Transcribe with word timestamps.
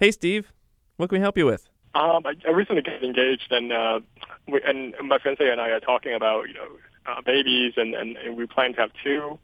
Hey, 0.00 0.12
Steve. 0.12 0.50
What 0.96 1.10
can 1.10 1.18
we 1.18 1.20
help 1.20 1.36
you 1.36 1.44
with? 1.44 1.68
Um, 1.94 2.24
I, 2.24 2.32
I 2.48 2.52
recently 2.52 2.80
got 2.80 3.04
engaged, 3.04 3.48
and 3.50 3.70
uh, 3.70 4.00
we, 4.48 4.58
and 4.66 4.94
my 5.06 5.18
fiance 5.18 5.46
and 5.46 5.60
I 5.60 5.68
are 5.68 5.80
talking 5.80 6.14
about 6.14 6.48
you 6.48 6.54
know 6.54 6.68
uh, 7.06 7.20
babies, 7.20 7.74
and, 7.76 7.94
and, 7.94 8.16
and 8.16 8.34
we 8.34 8.46
plan 8.46 8.72
to 8.74 8.80
have 8.80 8.90
two. 9.04 9.38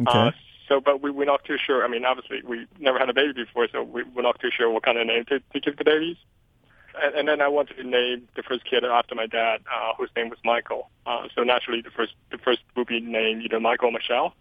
Okay. 0.00 0.18
Uh, 0.18 0.30
so, 0.68 0.80
but 0.80 1.00
we, 1.00 1.12
we're 1.12 1.26
not 1.26 1.44
too 1.44 1.56
sure. 1.64 1.84
I 1.84 1.88
mean, 1.88 2.04
obviously, 2.04 2.42
we 2.44 2.66
never 2.80 2.98
had 2.98 3.08
a 3.08 3.14
baby 3.14 3.32
before, 3.44 3.68
so 3.70 3.84
we, 3.84 4.02
we're 4.02 4.22
not 4.22 4.40
too 4.40 4.50
sure 4.50 4.68
what 4.68 4.82
kind 4.82 4.98
of 4.98 5.06
name 5.06 5.26
to, 5.26 5.38
to 5.38 5.60
give 5.60 5.76
the 5.76 5.84
babies. 5.84 6.16
And, 7.00 7.14
and 7.14 7.28
then 7.28 7.40
I 7.40 7.46
wanted 7.46 7.76
to 7.76 7.84
name 7.84 8.26
the 8.34 8.42
first 8.42 8.64
kid 8.64 8.84
after 8.84 9.14
my 9.14 9.26
dad, 9.26 9.60
uh, 9.72 9.92
whose 9.96 10.10
name 10.16 10.28
was 10.28 10.40
Michael. 10.44 10.90
Uh, 11.06 11.28
so 11.36 11.44
naturally, 11.44 11.82
the 11.82 11.90
first 11.90 12.14
the 12.32 12.38
first 12.38 12.62
would 12.76 12.88
be 12.88 12.98
named 12.98 13.44
either 13.44 13.60
Michael 13.60 13.90
or 13.90 13.92
Michelle. 13.92 14.34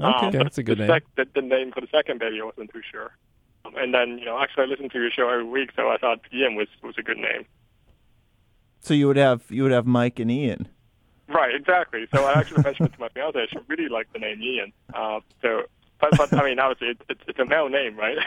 Okay. 0.00 0.26
Um, 0.26 0.32
that's 0.32 0.56
a 0.56 0.62
good 0.62 0.78
the 0.78 0.86
name. 0.86 1.00
the, 1.16 1.26
the 1.34 1.42
name 1.42 1.72
for 1.72 1.82
the 1.82 1.88
second 1.92 2.20
baby, 2.20 2.40
I 2.40 2.44
wasn't 2.44 2.72
too 2.72 2.80
sure. 2.90 3.10
And 3.76 3.94
then, 3.94 4.18
you 4.18 4.24
know, 4.24 4.38
actually, 4.40 4.64
I 4.64 4.66
listen 4.66 4.88
to 4.90 4.98
your 5.00 5.10
show 5.10 5.28
every 5.28 5.44
week, 5.44 5.70
so 5.76 5.88
I 5.88 5.96
thought 5.98 6.20
Ian 6.32 6.54
was 6.54 6.68
was 6.82 6.94
a 6.98 7.02
good 7.02 7.18
name. 7.18 7.44
So 8.80 8.94
you 8.94 9.06
would 9.08 9.16
have 9.16 9.42
you 9.50 9.62
would 9.62 9.72
have 9.72 9.86
Mike 9.86 10.18
and 10.18 10.30
Ian. 10.30 10.68
Right, 11.28 11.54
exactly. 11.54 12.06
So 12.14 12.24
I 12.24 12.32
actually 12.40 12.62
mentioned 12.62 12.88
it 12.88 12.94
to 12.94 13.00
my 13.00 13.08
fiance. 13.10 13.46
She 13.50 13.58
really 13.68 13.88
liked 13.88 14.12
the 14.12 14.18
name 14.18 14.42
Ian. 14.42 14.72
Uh, 14.92 15.20
so, 15.42 15.62
but, 16.00 16.10
but 16.16 16.32
I 16.34 16.44
mean, 16.44 16.58
obviously, 16.58 16.88
it, 16.88 17.02
it's 17.08 17.20
it's 17.28 17.38
a 17.38 17.44
male 17.44 17.68
name, 17.68 17.96
right? 17.96 18.18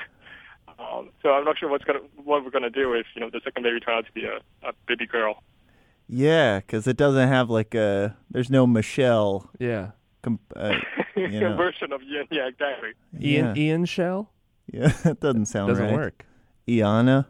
Um, 0.79 1.09
so 1.21 1.31
I'm 1.33 1.43
not 1.43 1.57
sure 1.59 1.69
what's 1.69 1.83
gonna 1.83 1.99
what 2.23 2.43
we're 2.43 2.49
gonna 2.49 2.69
do 2.69 2.93
if 2.93 3.05
you 3.15 3.21
know 3.21 3.29
the 3.29 3.41
second 3.43 3.63
baby 3.63 3.79
turns 3.79 3.97
out 3.99 4.05
to 4.05 4.11
be 4.13 4.25
a, 4.25 4.37
a 4.67 4.73
baby 4.87 5.05
girl. 5.05 5.43
Yeah, 6.07 6.59
because 6.59 6.87
it 6.87 6.97
doesn't 6.97 7.27
have 7.27 7.49
like 7.49 7.75
a. 7.75 8.15
There's 8.31 8.49
no 8.49 8.65
Michelle. 8.67 9.49
Yeah. 9.59 9.91
Com- 10.21 10.39
uh, 10.55 10.75
you 11.15 11.39
know. 11.41 11.55
version 11.55 11.91
of 11.91 12.01
Ian. 12.03 12.27
Yeah, 12.31 12.47
exactly. 12.47 12.89
Ian 13.19 13.55
Yeah. 13.55 13.61
Ian 13.61 13.85
Shell? 13.85 14.29
Yeah, 14.71 14.87
that 15.03 15.19
doesn't 15.19 15.47
sound 15.47 15.69
Doesn't 15.69 15.85
right. 15.85 15.93
work. 15.93 16.25
Iana. 16.67 17.25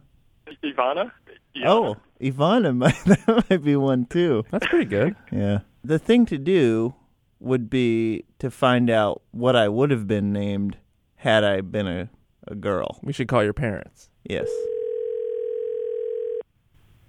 Ivana. 0.63 1.11
Iana? 1.55 1.65
Oh, 1.65 1.97
Ivana 2.21 2.75
might 2.75 2.95
that 3.05 3.45
might 3.49 3.63
be 3.63 3.75
one 3.75 4.05
too. 4.05 4.43
That's 4.51 4.67
pretty 4.67 4.85
good. 4.85 5.15
Yeah. 5.31 5.59
The 5.83 5.99
thing 5.99 6.25
to 6.27 6.37
do 6.37 6.93
would 7.39 7.69
be 7.69 8.23
to 8.39 8.49
find 8.49 8.89
out 8.89 9.21
what 9.31 9.55
I 9.55 9.67
would 9.67 9.91
have 9.91 10.07
been 10.07 10.31
named 10.31 10.77
had 11.15 11.43
I 11.43 11.61
been 11.61 11.87
a, 11.87 12.09
a 12.47 12.55
girl. 12.55 12.99
We 13.03 13.11
should 13.13 13.27
call 13.27 13.43
your 13.43 13.53
parents. 13.53 14.09
Yes. 14.23 14.47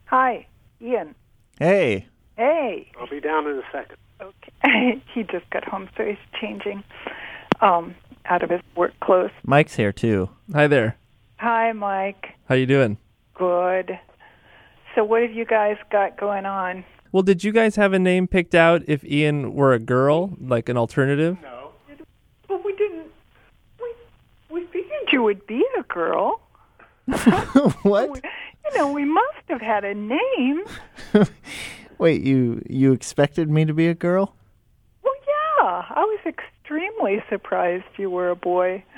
Hi, 0.06 0.46
Ian. 0.80 1.14
Hey. 1.58 2.06
Hey. 2.36 2.90
I'll 2.98 3.08
be 3.08 3.20
down 3.20 3.46
in 3.46 3.58
a 3.58 3.62
second. 3.72 3.96
Okay. 4.20 5.02
he 5.14 5.22
just 5.24 5.48
got 5.50 5.64
home, 5.64 5.88
so 5.96 6.04
he's 6.04 6.16
changing 6.40 6.82
um, 7.60 7.94
out 8.26 8.42
of 8.42 8.50
his 8.50 8.60
work 8.76 8.92
clothes. 9.00 9.30
Mike's 9.44 9.76
here 9.76 9.92
too. 9.92 10.30
Hi 10.52 10.66
there. 10.66 10.96
Hi, 11.38 11.72
Mike. 11.72 12.30
How 12.48 12.54
you 12.54 12.66
doing? 12.66 12.98
Good. 13.34 13.98
So, 14.94 15.04
what 15.04 15.22
have 15.22 15.32
you 15.32 15.44
guys 15.44 15.76
got 15.90 16.16
going 16.18 16.46
on? 16.46 16.84
Well, 17.12 17.22
did 17.22 17.44
you 17.44 17.52
guys 17.52 17.76
have 17.76 17.92
a 17.92 17.98
name 17.98 18.26
picked 18.26 18.54
out 18.54 18.82
if 18.86 19.04
Ian 19.04 19.54
were 19.54 19.72
a 19.72 19.78
girl, 19.78 20.36
like 20.40 20.68
an 20.68 20.76
alternative? 20.76 21.36
No. 21.42 21.70
Well, 22.48 22.62
we 22.64 22.74
didn't. 22.76 23.06
We 23.80 23.92
we 24.50 24.66
figured 24.66 25.12
you 25.12 25.22
would 25.22 25.46
be 25.46 25.64
a 25.78 25.82
girl. 25.82 26.40
what? 27.82 28.10
We, 28.10 28.20
you 28.64 28.78
know, 28.78 28.92
we 28.92 29.04
must 29.04 29.44
have 29.48 29.60
had 29.60 29.84
a 29.84 29.94
name. 29.94 30.64
Wait, 31.98 32.22
you 32.22 32.62
you 32.68 32.92
expected 32.92 33.50
me 33.50 33.64
to 33.64 33.74
be 33.74 33.88
a 33.88 33.94
girl? 33.94 34.34
Well, 35.02 35.14
yeah. 35.26 35.84
I 35.90 36.00
was 36.00 36.20
extremely 36.64 37.22
surprised 37.28 37.84
you 37.96 38.10
were 38.10 38.30
a 38.30 38.36
boy. 38.36 38.84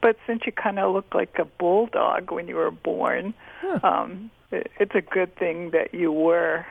But 0.00 0.18
since 0.24 0.42
you 0.46 0.52
kind 0.52 0.78
of 0.78 0.94
looked 0.94 1.16
like 1.16 1.36
a 1.36 1.44
bulldog 1.44 2.30
when 2.30 2.46
you 2.46 2.54
were 2.54 2.70
born, 2.70 3.34
um, 3.82 4.30
it, 4.52 4.70
it's 4.78 4.94
a 4.94 5.00
good 5.00 5.34
thing 5.34 5.72
that 5.72 5.92
you 5.92 6.12
were 6.12 6.64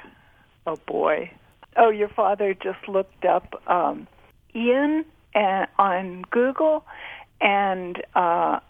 a 0.66 0.78
boy. 0.78 1.30
Oh, 1.76 1.90
your 1.90 2.08
father 2.08 2.54
just 2.54 2.88
looked 2.88 3.26
up 3.26 3.62
um, 3.68 4.08
Ian 4.56 5.04
uh, 5.36 5.66
on 5.78 6.24
Google, 6.32 6.86
and 7.42 8.02
uh, 8.16 8.62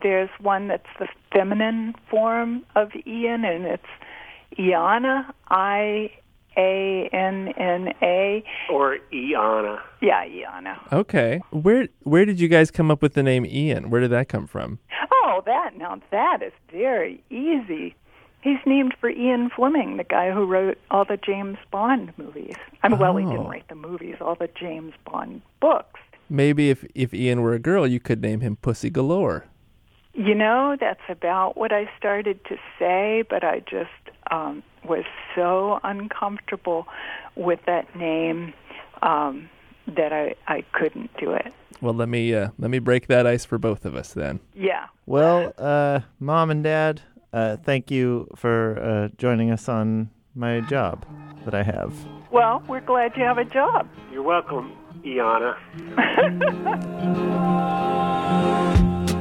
there's 0.00 0.30
one 0.38 0.68
that's 0.68 0.86
the 1.00 1.08
feminine 1.32 1.96
form 2.08 2.64
of 2.76 2.92
Ian, 3.04 3.44
and 3.44 3.64
it's 3.64 3.82
Iana, 4.56 5.32
I 5.48 6.12
A 6.56 7.08
N 7.12 7.48
N 7.56 7.92
A. 8.02 8.44
Or 8.70 8.98
Iana. 9.12 9.80
Yeah, 10.00 10.24
Iana. 10.26 10.92
Okay. 10.92 11.40
Where 11.50 11.88
where 12.02 12.24
did 12.24 12.40
you 12.40 12.48
guys 12.48 12.70
come 12.70 12.90
up 12.90 13.02
with 13.02 13.14
the 13.14 13.22
name 13.22 13.44
Ian? 13.46 13.90
Where 13.90 14.00
did 14.00 14.10
that 14.10 14.28
come 14.28 14.46
from? 14.46 14.78
Oh, 15.12 15.42
that 15.46 15.76
now 15.76 16.00
that 16.10 16.42
is 16.42 16.52
very 16.72 17.22
easy. 17.30 17.94
He's 18.42 18.58
named 18.64 18.94
for 18.98 19.10
Ian 19.10 19.50
Fleming, 19.54 19.98
the 19.98 20.04
guy 20.04 20.30
who 20.32 20.46
wrote 20.46 20.78
all 20.90 21.04
the 21.04 21.18
James 21.18 21.58
Bond 21.70 22.10
movies. 22.16 22.54
I 22.82 22.88
mean, 22.88 22.98
well, 22.98 23.14
he 23.18 23.24
didn't 23.26 23.40
Oh. 23.46 23.50
write 23.50 23.68
the 23.68 23.74
movies, 23.74 24.16
all 24.20 24.34
the 24.34 24.48
James 24.58 24.94
Bond 25.04 25.42
books. 25.60 26.00
Maybe 26.30 26.70
if 26.70 26.84
if 26.94 27.12
Ian 27.12 27.42
were 27.42 27.52
a 27.52 27.58
girl, 27.58 27.86
you 27.86 28.00
could 28.00 28.22
name 28.22 28.40
him 28.40 28.56
Pussy 28.56 28.88
Galore. 28.90 29.44
You 30.14 30.34
know, 30.34 30.76
that's 30.80 31.02
about 31.08 31.56
what 31.56 31.70
I 31.72 31.88
started 31.98 32.44
to 32.46 32.56
say, 32.78 33.22
but 33.28 33.44
I 33.44 33.60
just 33.60 33.90
um, 34.30 34.62
was 34.84 35.04
so 35.34 35.80
uncomfortable 35.84 36.86
with 37.36 37.60
that 37.66 37.94
name 37.96 38.52
um, 39.02 39.48
that 39.86 40.12
I, 40.12 40.34
I 40.46 40.62
couldn't 40.72 41.10
do 41.18 41.32
it. 41.32 41.52
Well, 41.80 41.94
let 41.94 42.08
me 42.08 42.34
uh, 42.34 42.50
let 42.58 42.70
me 42.70 42.78
break 42.78 43.06
that 43.06 43.26
ice 43.26 43.44
for 43.44 43.56
both 43.58 43.84
of 43.86 43.94
us 43.96 44.12
then. 44.12 44.40
Yeah. 44.54 44.86
Well, 45.06 45.54
uh, 45.56 46.00
mom 46.18 46.50
and 46.50 46.62
dad, 46.62 47.00
uh, 47.32 47.56
thank 47.56 47.90
you 47.90 48.28
for 48.36 48.78
uh, 48.78 49.08
joining 49.16 49.50
us 49.50 49.68
on 49.68 50.10
my 50.34 50.60
job 50.60 51.06
that 51.44 51.54
I 51.54 51.62
have. 51.62 51.94
Well, 52.30 52.62
we're 52.68 52.82
glad 52.82 53.16
you 53.16 53.24
have 53.24 53.38
a 53.38 53.44
job. 53.44 53.88
You're 54.12 54.22
welcome, 54.22 54.72
Iana. 55.04 55.56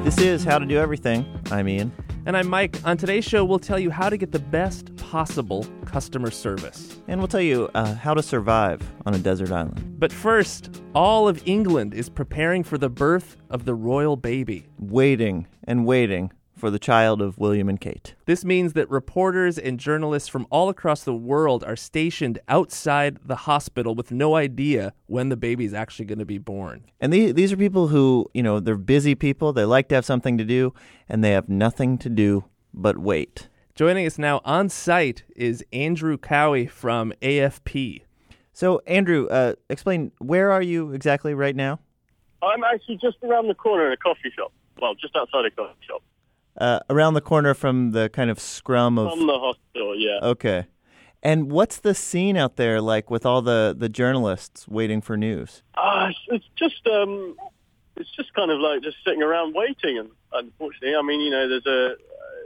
This 0.04 0.18
is 0.18 0.44
How 0.44 0.58
to 0.58 0.66
Do 0.66 0.78
Everything. 0.78 1.26
I'm 1.52 1.68
Ian. 1.68 1.92
And 2.30 2.38
I'm 2.38 2.48
Mike. 2.48 2.78
On 2.86 2.96
today's 2.96 3.26
show, 3.26 3.44
we'll 3.44 3.58
tell 3.58 3.80
you 3.80 3.90
how 3.90 4.08
to 4.08 4.16
get 4.16 4.32
the 4.32 4.38
best 4.38 4.96
possible 4.98 5.66
customer 5.86 6.30
service. 6.30 7.00
And 7.08 7.20
we'll 7.20 7.28
tell 7.28 7.42
you 7.42 7.72
uh, 7.74 7.96
how 7.96 8.14
to 8.14 8.22
survive 8.22 8.88
on 9.08 9.16
a 9.16 9.18
desert 9.18 9.52
island. 9.52 9.96
But 10.00 10.12
first, 10.12 10.80
all 10.94 11.28
of 11.28 11.42
England 11.48 11.96
is 11.96 12.08
preparing 12.08 12.64
for 12.64 12.78
the 12.78 12.88
birth 12.88 13.36
of 13.50 13.66
the 13.66 13.74
royal 13.74 14.16
baby. 14.16 14.68
Waiting 14.78 15.48
and 15.64 15.88
waiting 15.88 16.32
for 16.60 16.70
the 16.70 16.78
child 16.78 17.22
of 17.22 17.38
William 17.38 17.70
and 17.70 17.80
Kate. 17.80 18.16
This 18.26 18.44
means 18.46 18.74
that 18.74 18.90
reporters 18.90 19.58
and 19.58 19.80
journalists 19.80 20.30
from 20.30 20.46
all 20.50 20.70
across 20.70 21.04
the 21.04 21.16
world 21.16 21.64
are 21.64 21.76
stationed 21.76 22.40
outside 22.48 23.20
the 23.26 23.36
hospital 23.36 23.96
with 23.96 24.12
no 24.12 24.36
idea 24.36 24.94
when 25.08 25.30
the 25.30 25.38
baby's 25.38 25.74
actually 25.74 26.06
going 26.06 26.20
to 26.20 26.26
be 26.26 26.38
born. 26.38 26.86
And 27.00 27.14
these, 27.14 27.34
these 27.34 27.52
are 27.52 27.58
people 27.58 27.88
who, 27.88 28.30
you 28.34 28.44
know, 28.44 28.60
they're 28.60 28.76
busy 28.76 29.16
people. 29.16 29.54
They 29.54 29.66
like 29.66 29.88
to 29.90 29.96
have 29.96 30.06
something 30.06 30.38
to 30.38 30.44
do, 30.44 30.74
and 31.08 31.24
they 31.24 31.32
have 31.32 31.50
nothing 31.50 31.98
to 32.00 32.10
do 32.10 32.46
but 32.74 32.98
wait. 32.98 33.48
Joining 33.76 34.06
us 34.06 34.18
now 34.18 34.42
on 34.44 34.68
site 34.68 35.24
is 35.36 35.64
Andrew 35.72 36.18
Cowie 36.18 36.68
from 36.68 37.14
AFP. 37.22 38.02
So, 38.52 38.82
Andrew, 38.86 39.28
uh, 39.30 39.54
explain 39.70 40.12
where 40.20 40.52
are 40.52 40.62
you 40.62 40.92
exactly 40.92 41.34
right 41.34 41.56
now? 41.56 41.80
I'm 42.44 42.64
actually 42.64 42.98
just 42.98 43.18
around 43.24 43.48
the 43.48 43.54
corner 43.54 43.88
in 43.88 43.94
a 43.94 43.98
coffee 43.98 44.32
shop. 44.38 44.52
Well, 44.82 44.96
just 44.96 45.16
outside 45.16 45.46
a 45.46 45.52
coffee 45.52 45.76
shop. 45.88 46.04
Uh, 46.58 46.80
around 46.90 47.14
the 47.14 47.22
corner 47.22 47.54
from 47.54 47.92
the 47.92 48.10
kind 48.10 48.30
of 48.30 48.40
scrum 48.40 48.98
of. 48.98 49.12
From 49.12 49.28
the 49.28 49.40
hospital, 49.40 49.96
yeah. 49.98 50.20
Okay. 50.22 50.66
And 51.22 51.52
what's 51.52 51.80
the 51.80 51.94
scene 51.94 52.36
out 52.38 52.56
there 52.58 52.82
like 52.82 53.10
with 53.10 53.26
all 53.26 53.42
the, 53.42 53.76
the 53.78 53.90
journalists 53.90 54.68
waiting 54.68 55.02
for 55.02 55.16
news? 55.18 55.64
Uh, 55.76 56.12
it's- 56.28 56.50
just 56.56 56.86
um, 56.88 57.36
it's 57.96 58.10
just 58.16 58.34
kind 58.34 58.52
of 58.52 58.60
like 58.60 58.82
just 58.84 58.98
sitting 59.06 59.22
around 59.24 59.54
waiting. 59.56 59.98
And 60.00 60.10
unfortunately, 60.34 60.96
I 60.96 61.02
mean, 61.02 61.22
you 61.22 61.30
know, 61.30 61.48
there's 61.48 61.66
a 61.66 61.92
uh, 61.94 61.96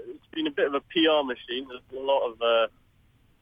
it's 0.09 0.27
been 0.31 0.47
a 0.47 0.51
bit 0.51 0.67
of 0.67 0.73
a 0.75 0.81
PR 0.81 1.23
machine. 1.25 1.67
There's 1.67 1.81
a 1.99 2.03
lot 2.03 2.27
of 2.29 2.41
uh, 2.41 2.67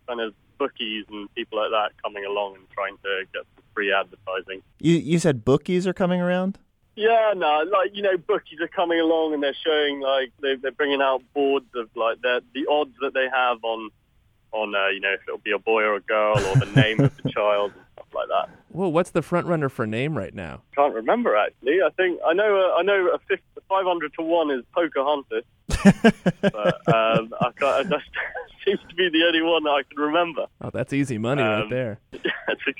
kind 0.07 0.21
of 0.21 0.33
bookies 0.57 1.05
and 1.09 1.33
people 1.35 1.59
like 1.59 1.71
that 1.71 1.91
coming 2.01 2.23
along 2.25 2.55
and 2.55 2.69
trying 2.69 2.95
to 3.03 3.23
get 3.33 3.43
some 3.55 3.63
free 3.73 3.91
advertising. 3.93 4.61
You 4.79 4.95
you 4.95 5.19
said 5.19 5.43
bookies 5.43 5.85
are 5.87 5.93
coming 5.93 6.21
around? 6.21 6.59
Yeah, 6.95 7.33
no, 7.35 7.63
like 7.71 7.91
you 7.93 8.01
know, 8.01 8.17
bookies 8.17 8.59
are 8.61 8.67
coming 8.67 8.99
along 8.99 9.33
and 9.33 9.41
they're 9.41 9.55
showing 9.65 10.01
like 10.01 10.31
they, 10.41 10.55
they're 10.55 10.71
bringing 10.71 11.01
out 11.01 11.21
boards 11.33 11.67
of 11.75 11.89
like 11.95 12.21
the 12.21 12.41
the 12.53 12.67
odds 12.69 12.93
that 13.01 13.13
they 13.13 13.27
have 13.33 13.63
on 13.63 13.89
on 14.51 14.75
uh, 14.75 14.87
you 14.89 14.99
know 14.99 15.13
if 15.13 15.21
it'll 15.27 15.37
be 15.39 15.51
a 15.51 15.59
boy 15.59 15.83
or 15.83 15.95
a 15.95 16.01
girl 16.01 16.37
or 16.37 16.55
the 16.57 16.65
name 16.75 16.99
of 16.99 17.15
the 17.23 17.29
child 17.31 17.71
and 17.73 17.83
stuff 17.93 18.07
like 18.13 18.27
that. 18.27 18.49
Well, 18.71 18.91
what's 18.91 19.11
the 19.11 19.21
front 19.21 19.47
runner 19.47 19.69
for 19.69 19.87
name 19.87 20.17
right 20.17 20.33
now? 20.33 20.63
Can't 20.75 20.93
remember 20.93 21.35
actually. 21.37 21.81
I 21.81 21.89
think 21.95 22.19
I 22.27 22.33
know. 22.33 22.71
Uh, 22.73 22.79
I 22.79 22.81
know 22.83 23.07
a 23.13 23.19
fifth, 23.19 23.39
500 23.69 24.13
to 24.15 24.21
one 24.21 24.51
is 24.51 24.63
Pocahontas, 24.73 25.45
but 26.41 26.93
um, 26.93 27.33
I 27.39 27.51
can't, 27.57 27.89
that 27.89 28.01
seems 28.65 28.79
to 28.89 28.95
be 28.95 29.09
the 29.09 29.23
only 29.25 29.41
one 29.41 29.63
that 29.63 29.69
I 29.71 29.81
can 29.83 29.97
remember. 30.01 30.45
Oh, 30.61 30.69
that's 30.71 30.91
easy 30.93 31.17
money 31.17 31.41
right 31.41 31.61
Um, 31.63 31.69
there. 31.69 31.99
it's 32.11 32.25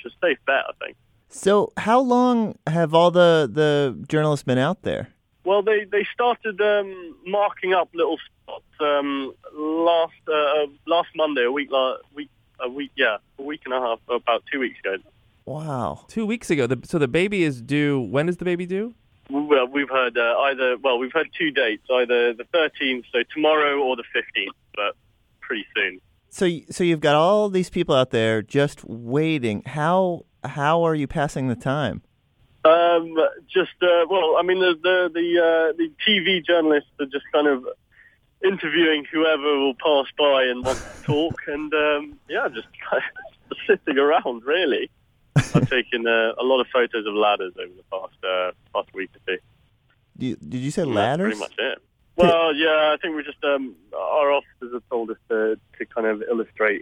a 0.06 0.10
safe 0.22 0.38
bet, 0.46 0.64
I 0.68 0.86
think. 0.86 0.98
So, 1.33 1.72
how 1.78 2.00
long 2.00 2.57
have 2.68 2.94
all 2.94 3.10
the, 3.10 3.50
the 3.51 3.98
journalists 4.07 4.44
been 4.44 4.57
out 4.57 4.83
there? 4.83 5.10
Well, 5.44 5.63
they 5.63 5.86
they 5.86 6.06
started 6.13 6.62
um, 6.62 7.16
marking 7.25 7.74
up 7.74 7.89
little 7.94 8.18
spots 8.44 8.63
um, 8.80 9.33
last 9.56 10.13
uh, 10.28 10.68
last 10.86 11.10
Monday, 11.16 11.45
a 11.45 11.51
week, 11.51 11.69
la- 11.72 11.98
week, 12.13 12.30
a 12.60 12.69
week, 12.69 12.92
yeah, 12.95 13.18
a 13.39 13.42
week 13.42 13.62
and 13.66 13.74
a 13.74 13.80
half, 13.80 14.00
about 14.07 14.44
two 14.51 14.60
weeks 14.60 14.78
ago. 14.80 14.98
Wow. 15.45 16.06
Two 16.07 16.25
weeks 16.25 16.50
ago. 16.51 16.68
The, 16.68 16.80
so 16.83 17.00
the 17.00 17.07
baby 17.07 17.44
is 17.44 17.62
due. 17.62 18.00
When 18.00 18.30
is 18.30 18.38
the 18.38 18.45
baby 18.45 18.66
due? 18.66 18.94
Well, 19.30 19.68
we've 19.68 19.89
heard 19.89 20.18
uh, 20.18 20.38
either. 20.42 20.78
Well, 20.78 21.00
we've 21.00 21.13
heard 21.13 21.30
two 21.38 21.51
dates, 21.51 21.83
either 21.89 22.33
the 22.33 22.44
13th, 22.54 23.06
so 23.12 23.24
tomorrow, 23.33 23.80
or 23.80 23.95
the 23.95 24.04
15th, 24.16 24.48
but 24.75 24.95
pretty 25.39 25.66
soon. 25.75 26.01
So 26.31 26.50
so 26.69 26.83
you've 26.86 27.01
got 27.01 27.16
all 27.16 27.50
these 27.50 27.69
people 27.69 27.94
out 27.94 28.12
there 28.12 28.42
just 28.42 28.83
waiting. 28.86 29.63
How 29.66 30.25
how 30.44 30.83
are 30.83 30.95
you 30.95 31.06
passing 31.06 31.50
the 31.50 31.56
time? 31.56 32.01
Um, 32.63 33.16
just 33.50 33.75
uh, 33.81 34.06
well, 34.10 34.38
I 34.39 34.44
mean, 34.44 34.60
the 34.60 34.75
the 34.81 35.10
the, 35.13 35.39
uh, 35.39 35.78
the 35.78 35.92
TV 36.07 36.44
journalists 36.44 36.89
are 37.01 37.06
just 37.06 37.25
kind 37.33 37.48
of 37.48 37.66
interviewing 38.44 39.06
whoever 39.12 39.60
will 39.60 39.75
pass 39.75 40.06
by 40.18 40.44
and 40.44 40.63
want 40.63 40.78
to 40.80 41.04
talk, 41.04 41.36
and 41.48 41.74
um, 41.74 42.19
yeah, 42.30 42.48
just 42.48 42.68
sitting 43.68 43.98
around. 43.98 44.44
Really, 44.45 44.89
I've 45.36 45.69
taken 45.69 46.07
uh, 46.07 46.31
a 46.39 46.44
lot 46.44 46.62
of 46.62 46.68
photos 46.72 47.06
of 47.06 47.13
ladders 47.13 47.54
over 47.60 47.74
the 47.75 47.83
past 47.92 48.24
uh, 48.24 48.51
past 48.74 48.94
week 48.94 49.10
or 49.16 49.36
two. 49.36 49.42
You, 50.18 50.36
did 50.38 50.62
you 50.62 50.72
say 50.72 50.83
And 50.83 50.95
ladders? 50.95 51.39
That's 51.39 51.54
pretty 51.56 51.63
much 51.63 51.78
it. 51.78 51.83
Well, 52.21 52.56
yeah, 52.56 52.94
I 52.94 52.97
think 53.01 53.15
we 53.15 53.23
just 53.23 53.44
um, 53.44 53.75
our 53.95 54.31
officers 54.31 54.73
have 54.73 54.83
told 54.89 55.12
us 55.12 55.18
to 55.29 55.59
to 55.77 55.85
kind 55.85 56.07
of 56.07 56.23
illustrate 56.29 56.81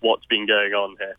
what's 0.00 0.26
been 0.26 0.46
going 0.46 0.72
on 0.72 0.96
here. 0.98 1.16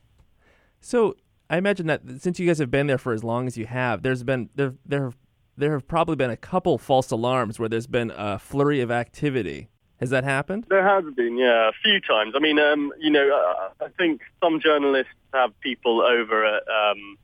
So 0.82 1.16
I 1.50 1.58
imagine 1.58 1.88
that 1.88 2.02
since 2.20 2.40
you 2.40 2.48
guys 2.48 2.60
have 2.60 2.72
been 2.72 2.88
there 2.88 2.98
for 2.98 3.14
as 3.14 3.24
long 3.24 3.48
as 3.48 3.58
you 3.58 3.66
have, 3.66 4.04
there's 4.04 4.24
been 4.24 4.50
there 4.56 4.76
there 4.86 5.06
have 5.06 5.18
there 5.58 5.74
have 5.74 5.88
probably 5.88 6.16
been 6.16 6.30
a 6.30 6.38
couple 6.38 6.78
false 6.78 7.12
alarms 7.12 7.60
where 7.60 7.68
there's 7.68 7.88
been 7.88 8.12
a 8.16 8.40
flurry 8.40 8.80
of 8.82 8.90
activity. 8.92 9.70
Has 10.00 10.10
that 10.12 10.24
happened? 10.24 10.66
There 10.70 10.88
has 10.88 11.04
been, 11.14 11.38
yeah, 11.38 11.68
a 11.68 11.74
few 11.84 12.00
times. 12.00 12.34
I 12.34 12.40
mean, 12.40 12.58
um, 12.58 12.94
you 12.98 13.10
know, 13.10 13.30
uh, 13.30 13.84
I 13.84 13.90
think 13.98 14.22
some 14.42 14.62
journalists 14.62 15.12
have 15.34 15.52
people 15.60 16.02
over 16.02 16.46
at 16.46 16.64
um, 16.70 17.18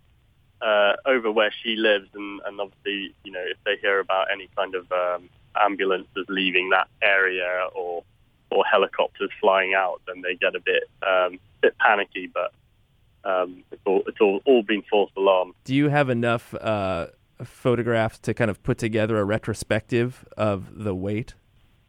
uh, 0.61 0.93
over 1.05 1.31
where 1.31 1.53
she 1.63 1.77
lives, 1.77 2.09
and, 2.13 2.41
and 2.45 2.59
obviously, 2.59 3.15
you 3.23 3.31
know, 3.31 3.43
if 3.49 3.57
they 3.65 3.77
hear 3.81 3.99
about 3.99 4.27
any 4.33 4.49
kind 4.57 4.75
of 4.75 4.91
um, 4.91 5.29
ambulances 5.61 6.25
leaving 6.29 6.69
that 6.69 6.87
area 7.01 7.67
or 7.75 8.03
or 8.51 8.63
helicopters 8.63 9.31
flying 9.41 9.73
out, 9.73 10.01
then 10.07 10.21
they 10.21 10.35
get 10.35 10.55
a 10.55 10.59
bit 10.59 10.83
um, 11.05 11.39
bit 11.61 11.75
panicky. 11.77 12.31
But 12.31 12.53
um, 13.29 13.63
it's 13.71 13.81
all 13.85 14.03
it's 14.07 14.21
all, 14.21 14.41
all 14.45 14.63
been 14.63 14.83
false 14.89 15.11
alarm. 15.17 15.53
Do 15.63 15.73
you 15.73 15.89
have 15.89 16.09
enough 16.09 16.53
uh, 16.55 17.07
photographs 17.43 18.19
to 18.19 18.33
kind 18.33 18.49
of 18.51 18.61
put 18.63 18.77
together 18.77 19.17
a 19.17 19.25
retrospective 19.25 20.25
of 20.37 20.83
the 20.83 20.95
wait? 20.95 21.33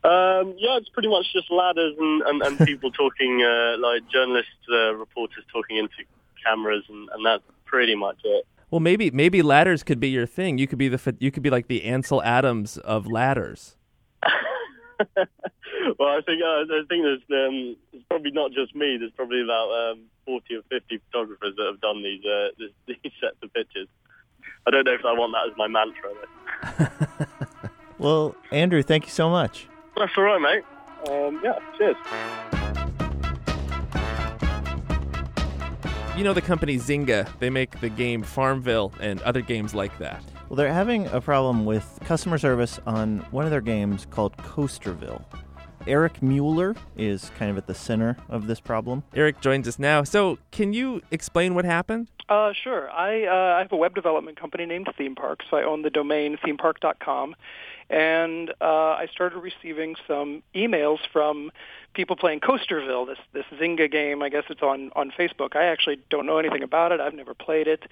Um, 0.04 0.54
yeah, 0.56 0.76
it's 0.76 0.88
pretty 0.88 1.08
much 1.08 1.26
just 1.32 1.50
ladders 1.50 1.94
and, 1.98 2.22
and, 2.22 2.42
and 2.42 2.58
people 2.66 2.92
talking, 2.92 3.42
uh, 3.42 3.76
like 3.78 4.08
journalists, 4.08 4.52
uh, 4.70 4.94
reporters 4.94 5.42
talking 5.52 5.78
into 5.78 6.04
cameras, 6.44 6.84
and, 6.88 7.08
and 7.12 7.26
that's 7.26 7.42
pretty 7.64 7.96
much 7.96 8.18
it. 8.22 8.46
Well, 8.70 8.80
maybe 8.80 9.10
maybe 9.10 9.42
ladders 9.42 9.82
could 9.82 10.00
be 10.00 10.08
your 10.08 10.26
thing. 10.26 10.58
You 10.58 10.66
could 10.66 10.78
be 10.78 10.88
the 10.88 11.16
you 11.20 11.30
could 11.30 11.42
be 11.42 11.50
like 11.50 11.68
the 11.68 11.84
Ansel 11.84 12.22
Adams 12.22 12.78
of 12.78 13.06
ladders. 13.06 13.76
well, 15.16 16.08
I 16.08 16.20
think 16.26 16.42
uh, 16.42 16.64
I 16.64 16.82
think 16.88 17.04
there's 17.04 17.22
um, 17.30 17.76
it's 17.92 18.04
probably 18.08 18.32
not 18.32 18.50
just 18.52 18.74
me. 18.74 18.96
There's 18.98 19.12
probably 19.12 19.42
about 19.42 19.92
um, 19.92 20.00
40 20.26 20.56
or 20.56 20.62
50 20.68 21.00
photographers 21.10 21.54
that 21.56 21.66
have 21.66 21.80
done 21.80 22.02
these 22.02 22.24
uh, 22.24 22.48
this, 22.58 22.70
these 23.02 23.12
sets 23.20 23.36
of 23.42 23.52
pictures. 23.52 23.88
I 24.66 24.70
don't 24.70 24.84
know 24.84 24.94
if 24.94 25.04
I 25.04 25.12
want 25.12 25.32
that 25.34 25.50
as 25.50 25.56
my 25.56 25.68
mantra. 25.68 26.10
Though. 26.78 27.06
Well, 27.98 28.36
Andrew, 28.50 28.82
thank 28.82 29.04
you 29.04 29.10
so 29.10 29.30
much. 29.30 29.68
That's 29.96 30.12
all 30.16 30.24
right, 30.24 30.40
mate. 30.40 30.64
Um, 31.10 31.40
yeah, 31.42 31.58
cheers. 31.78 31.96
You 36.16 36.24
know 36.24 36.32
the 36.32 36.40
company 36.40 36.76
Zynga. 36.78 37.28
They 37.40 37.50
make 37.50 37.78
the 37.80 37.90
game 37.90 38.22
Farmville 38.22 38.90
and 39.00 39.20
other 39.20 39.42
games 39.42 39.74
like 39.74 39.98
that. 39.98 40.24
Well, 40.48 40.56
they're 40.56 40.72
having 40.72 41.06
a 41.08 41.20
problem 41.20 41.66
with 41.66 41.98
customer 42.06 42.38
service 42.38 42.80
on 42.86 43.18
one 43.32 43.44
of 43.44 43.50
their 43.50 43.60
games 43.60 44.06
called 44.08 44.34
Coasterville. 44.38 45.22
Eric 45.86 46.22
Mueller 46.22 46.74
is 46.96 47.30
kind 47.38 47.50
of 47.50 47.58
at 47.58 47.66
the 47.66 47.74
center 47.74 48.16
of 48.30 48.46
this 48.46 48.60
problem. 48.60 49.02
Eric 49.14 49.42
joins 49.42 49.68
us 49.68 49.78
now. 49.78 50.04
So, 50.04 50.38
can 50.52 50.72
you 50.72 51.02
explain 51.10 51.54
what 51.54 51.66
happened? 51.66 52.08
Uh, 52.30 52.52
sure. 52.54 52.90
I, 52.90 53.26
uh, 53.26 53.56
I 53.56 53.58
have 53.58 53.72
a 53.72 53.76
web 53.76 53.94
development 53.94 54.40
company 54.40 54.64
named 54.64 54.88
Theme 54.96 55.14
Park, 55.16 55.40
so 55.50 55.58
I 55.58 55.64
own 55.64 55.82
the 55.82 55.90
domain 55.90 56.38
themepark.com. 56.38 57.36
And 57.88 58.50
uh, 58.60 58.64
I 58.98 59.06
started 59.12 59.38
receiving 59.38 59.94
some 60.08 60.42
emails 60.54 60.98
from 61.12 61.52
people 61.94 62.16
playing 62.16 62.40
Coasterville, 62.40 63.06
this 63.06 63.18
this 63.32 63.44
Zynga 63.60 63.90
game. 63.90 64.22
I 64.22 64.28
guess 64.28 64.44
it's 64.50 64.62
on 64.62 64.90
on 64.96 65.10
Facebook. 65.10 65.56
I 65.56 65.64
actually 65.66 65.98
don't 66.10 66.26
know 66.26 66.38
anything 66.38 66.62
about 66.62 66.92
it. 66.92 67.00
I've 67.00 67.14
never 67.14 67.32
played 67.32 67.68
it, 67.68 67.84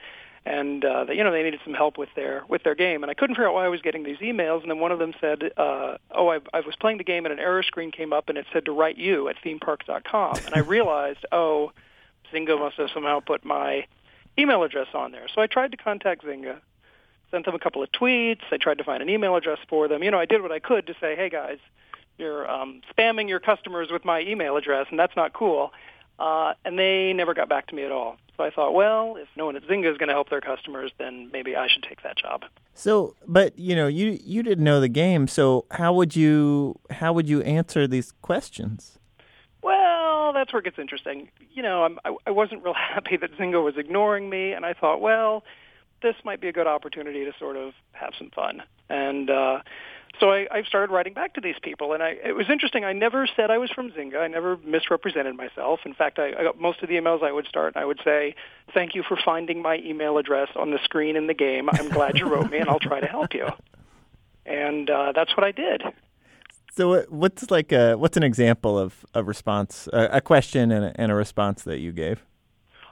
and 0.45 0.85
uh, 0.85 1.05
they, 1.05 1.15
you 1.15 1.25
know 1.25 1.33
they 1.33 1.43
needed 1.43 1.61
some 1.65 1.75
help 1.75 1.97
with 1.97 2.09
their 2.17 2.45
with 2.49 2.65
their 2.65 2.75
game. 2.75 3.03
And 3.03 3.11
I 3.11 3.15
couldn't 3.15 3.37
figure 3.37 3.49
out 3.49 3.55
why 3.55 3.65
I 3.65 3.69
was 3.69 3.81
getting 3.81 4.03
these 4.03 4.19
emails. 4.19 4.63
And 4.63 4.71
then 4.71 4.79
one 4.79 4.93
of 4.93 4.99
them 4.99 5.15
said, 5.21 5.53
uh, 5.57 5.97
"Oh, 6.11 6.29
I, 6.29 6.41
I 6.53 6.61
was 6.61 6.75
playing 6.77 6.99
the 6.99 7.05
game, 7.05 7.25
and 7.25 7.33
an 7.33 7.39
error 7.39 7.63
screen 7.63 7.91
came 7.91 8.13
up, 8.13 8.29
and 8.29 8.37
it 8.37 8.47
said 8.53 8.65
to 8.67 8.73
write 8.73 8.99
you 8.99 9.29
at 9.29 9.37
themepark.com." 9.45 10.37
And 10.45 10.55
I 10.55 10.59
realized, 10.77 11.25
oh, 11.33 11.73
Zynga 12.33 12.59
must 12.59 12.77
have 12.77 12.91
somehow 12.93 13.21
put 13.21 13.45
my 13.45 13.87
email 14.39 14.63
address 14.63 14.89
on 14.95 15.13
there. 15.13 15.27
So 15.35 15.41
I 15.41 15.47
tried 15.47 15.71
to 15.71 15.77
contact 15.77 16.25
Zynga, 16.25 16.59
sent 17.31 17.45
them 17.45 17.55
a 17.55 17.59
couple 17.59 17.83
of 17.83 17.91
tweets. 17.93 18.43
I 18.51 18.57
tried 18.57 18.79
to 18.79 18.85
find 18.85 19.03
an 19.03 19.09
email 19.09 19.37
address 19.37 19.59
for 19.69 19.89
them. 19.89 20.03
You 20.03 20.11
know, 20.11 20.19
I 20.19 20.27
did 20.27 20.43
what 20.43 20.53
I 20.53 20.59
could 20.59 20.87
to 20.87 20.95
say, 21.01 21.17
hey 21.17 21.29
guys, 21.29 21.59
you're 22.19 22.49
um, 22.51 22.81
spamming 22.97 23.29
your 23.29 23.41
customers 23.41 23.89
with 23.91 24.05
my 24.05 24.21
email 24.21 24.57
address, 24.57 24.87
and 24.91 24.99
that's 24.99 25.17
not 25.17 25.33
cool. 25.33 25.73
Uh, 26.19 26.55
and 26.65 26.79
they 26.79 27.13
never 27.13 27.35
got 27.35 27.49
back 27.49 27.67
to 27.69 27.75
me 27.75 27.83
at 27.83 27.91
all. 27.91 28.17
So 28.37 28.45
I 28.45 28.51
thought, 28.51 28.75
well, 28.75 29.17
if 29.17 29.29
no 29.37 29.47
one 29.47 29.57
at 29.57 29.63
Zynga 29.65 29.91
is 29.91 29.99
going 29.99 30.09
to 30.09 30.15
help 30.15 30.29
their 30.29 30.41
customers, 30.41 30.91
then 30.99 31.31
maybe 31.33 31.57
I 31.57 31.69
should 31.69 31.83
take 31.83 32.03
that 32.03 32.17
job. 32.17 32.45
So, 32.73 33.15
but 33.27 33.57
you 33.59 33.77
know, 33.77 33.87
you 33.87 34.19
you 34.25 34.43
didn't 34.43 34.65
know 34.65 34.81
the 34.81 34.89
game, 34.89 35.29
so 35.29 35.67
how 35.73 35.93
would 35.95 36.17
you 36.17 36.81
how 36.91 37.13
would 37.13 37.29
you 37.29 37.43
answer 37.43 37.87
these 37.87 38.13
questions? 38.23 38.99
Well, 39.63 40.33
that's 40.33 40.53
where 40.53 40.61
it 40.61 40.65
gets 40.65 40.79
interesting. 40.79 41.31
You 41.53 41.63
know, 41.63 41.85
I'm, 41.85 41.99
I, 42.05 42.15
I 42.27 42.31
wasn't 42.33 42.65
real 42.65 42.75
happy 42.95 43.17
that 43.17 43.37
Zynga 43.39 43.63
was 43.65 43.77
ignoring 43.77 44.29
me, 44.29 44.53
and 44.53 44.67
I 44.67 44.73
thought, 44.73 45.01
well, 45.01 45.45
this 46.05 46.15
might 46.23 46.41
be 46.41 46.49
a 46.49 46.53
good 46.53 46.67
opportunity 46.67 47.25
to 47.25 47.33
sort 47.39 47.57
of 47.57 47.73
have 47.93 48.13
some 48.19 48.31
fun. 48.31 48.63
And 48.91 49.31
uh, 49.31 49.61
so 50.21 50.31
I, 50.31 50.47
I 50.51 50.63
started 50.63 50.93
writing 50.93 51.15
back 51.15 51.33
to 51.35 51.41
these 51.41 51.57
people, 51.63 51.95
and 51.95 52.03
I, 52.03 52.11
it 52.23 52.37
was 52.37 52.51
interesting. 52.51 52.85
I 52.85 52.93
never 52.93 53.27
said 53.27 53.51
I 53.51 53.57
was 53.57 53.71
from 53.71 53.91
Zynga. 53.91 54.19
I 54.21 54.29
never 54.29 54.59
misrepresented 54.59 55.35
myself. 55.35 55.81
In 55.87 55.95
fact, 55.95 56.19
I, 56.19 56.35
I 56.39 56.45
got 56.45 56.61
most 56.61 56.83
of 56.83 56.91
the 56.91 56.97
emails 56.97 57.23
I 57.23 57.33
would 57.33 57.47
start, 57.47 57.75
and 57.75 57.83
I 57.83 57.87
would 57.87 58.01
say, 58.05 58.35
"Thank 58.75 58.95
you 58.95 59.03
for 59.03 59.17
finding 59.25 59.63
my 59.63 59.79
email 59.79 60.19
address 60.19 60.51
on 60.55 60.71
the 60.71 60.79
screen 60.85 61.17
in 61.17 61.27
the 61.27 61.35
game. 61.35 61.71
I'm 61.73 61.89
glad 61.89 62.19
you 62.19 62.27
wrote 62.29 62.51
me, 62.51 62.59
and 62.59 62.69
I'll 62.69 62.79
try 62.79 63.01
to 63.01 63.09
help 63.09 63.33
you." 63.33 63.49
And 64.45 64.91
uh, 64.91 65.13
that's 65.17 65.35
what 65.35 65.45
I 65.45 65.53
did. 65.53 65.83
So, 66.77 67.03
what's 67.09 67.51
like 67.51 67.73
a 67.73 67.97
what's 67.97 68.19
an 68.19 68.25
example 68.25 68.79
of 68.79 69.07
a 69.15 69.25
response, 69.25 69.89
a, 69.93 70.19
a 70.19 70.21
question 70.21 70.71
and 70.71 70.85
a, 70.85 71.01
and 71.01 71.11
a 71.11 71.15
response 71.15 71.63
that 71.63 71.79
you 71.79 71.93
gave? 71.93 72.23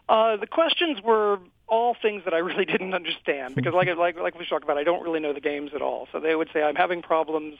Uh, 0.08 0.36
the 0.36 0.46
questions 0.46 1.00
were 1.02 1.38
all 1.72 1.96
things 2.00 2.22
that 2.24 2.34
I 2.34 2.38
really 2.38 2.64
didn't 2.74 2.92
understand 2.92 3.54
because, 3.54 3.72
like 3.72 3.88
like 3.96 4.16
like 4.16 4.38
we 4.38 4.44
talked 4.44 4.62
about, 4.62 4.76
I 4.76 4.84
don't 4.84 5.02
really 5.02 5.20
know 5.20 5.32
the 5.32 5.40
games 5.40 5.70
at 5.74 5.80
all. 5.80 6.06
So 6.12 6.20
they 6.20 6.36
would 6.36 6.50
say 6.52 6.62
I'm 6.62 6.76
having 6.76 7.00
problems, 7.00 7.56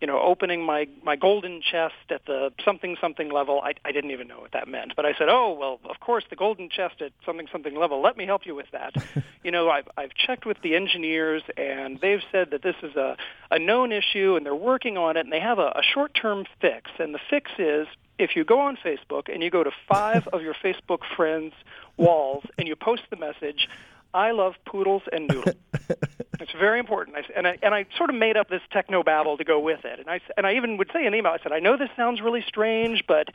you 0.00 0.06
know, 0.06 0.20
opening 0.20 0.64
my 0.64 0.86
my 1.02 1.16
golden 1.16 1.60
chest 1.60 1.94
at 2.08 2.24
the 2.26 2.52
something 2.64 2.96
something 3.00 3.28
level. 3.28 3.60
I 3.60 3.74
I 3.84 3.90
didn't 3.90 4.12
even 4.12 4.28
know 4.28 4.38
what 4.38 4.52
that 4.52 4.68
meant, 4.68 4.94
but 4.94 5.04
I 5.04 5.14
said, 5.18 5.28
oh 5.28 5.56
well, 5.58 5.80
of 5.90 5.98
course 5.98 6.24
the 6.30 6.36
golden 6.36 6.70
chest 6.70 7.02
at 7.02 7.10
something 7.26 7.48
something 7.50 7.74
level. 7.74 8.00
Let 8.00 8.16
me 8.16 8.24
help 8.24 8.46
you 8.46 8.54
with 8.54 8.70
that. 8.70 8.94
you 9.42 9.50
know, 9.50 9.68
I've 9.68 9.88
I've 9.96 10.14
checked 10.14 10.46
with 10.46 10.58
the 10.62 10.76
engineers 10.76 11.42
and 11.56 12.00
they've 12.00 12.22
said 12.30 12.52
that 12.52 12.62
this 12.62 12.76
is 12.84 12.94
a 12.94 13.16
a 13.50 13.58
known 13.58 13.90
issue 13.90 14.36
and 14.36 14.46
they're 14.46 14.54
working 14.54 14.96
on 14.96 15.16
it 15.16 15.20
and 15.20 15.32
they 15.32 15.40
have 15.40 15.58
a, 15.58 15.72
a 15.74 15.82
short 15.82 16.14
term 16.14 16.44
fix. 16.60 16.88
And 17.00 17.12
the 17.12 17.20
fix 17.28 17.50
is 17.58 17.88
if 18.18 18.34
you 18.34 18.44
go 18.44 18.60
on 18.60 18.76
Facebook 18.76 19.32
and 19.32 19.42
you 19.42 19.50
go 19.50 19.62
to 19.62 19.70
five 19.88 20.26
of 20.32 20.42
your 20.42 20.54
Facebook 20.54 21.00
friends' 21.16 21.54
walls 21.96 22.44
and 22.58 22.68
you 22.68 22.76
post 22.76 23.02
the 23.10 23.16
message, 23.16 23.68
I 24.14 24.30
love 24.30 24.54
poodles 24.64 25.02
and 25.12 25.28
noodles. 25.28 25.56
it's 26.40 26.52
very 26.52 26.78
important. 26.78 27.16
I, 27.16 27.22
and, 27.36 27.46
I, 27.46 27.58
and 27.62 27.74
I 27.74 27.86
sort 27.96 28.08
of 28.08 28.16
made 28.16 28.36
up 28.36 28.48
this 28.48 28.62
techno 28.70 29.02
babble 29.02 29.36
to 29.36 29.44
go 29.44 29.60
with 29.60 29.84
it. 29.84 30.00
And 30.00 30.08
I, 30.08 30.20
and 30.36 30.46
I 30.46 30.54
even 30.54 30.78
would 30.78 30.90
say 30.92 31.04
in 31.04 31.14
email, 31.14 31.32
I 31.32 31.42
said, 31.42 31.52
I 31.52 31.58
know 31.58 31.76
this 31.76 31.90
sounds 31.96 32.20
really 32.22 32.42
strange, 32.46 33.04
but 33.06 33.28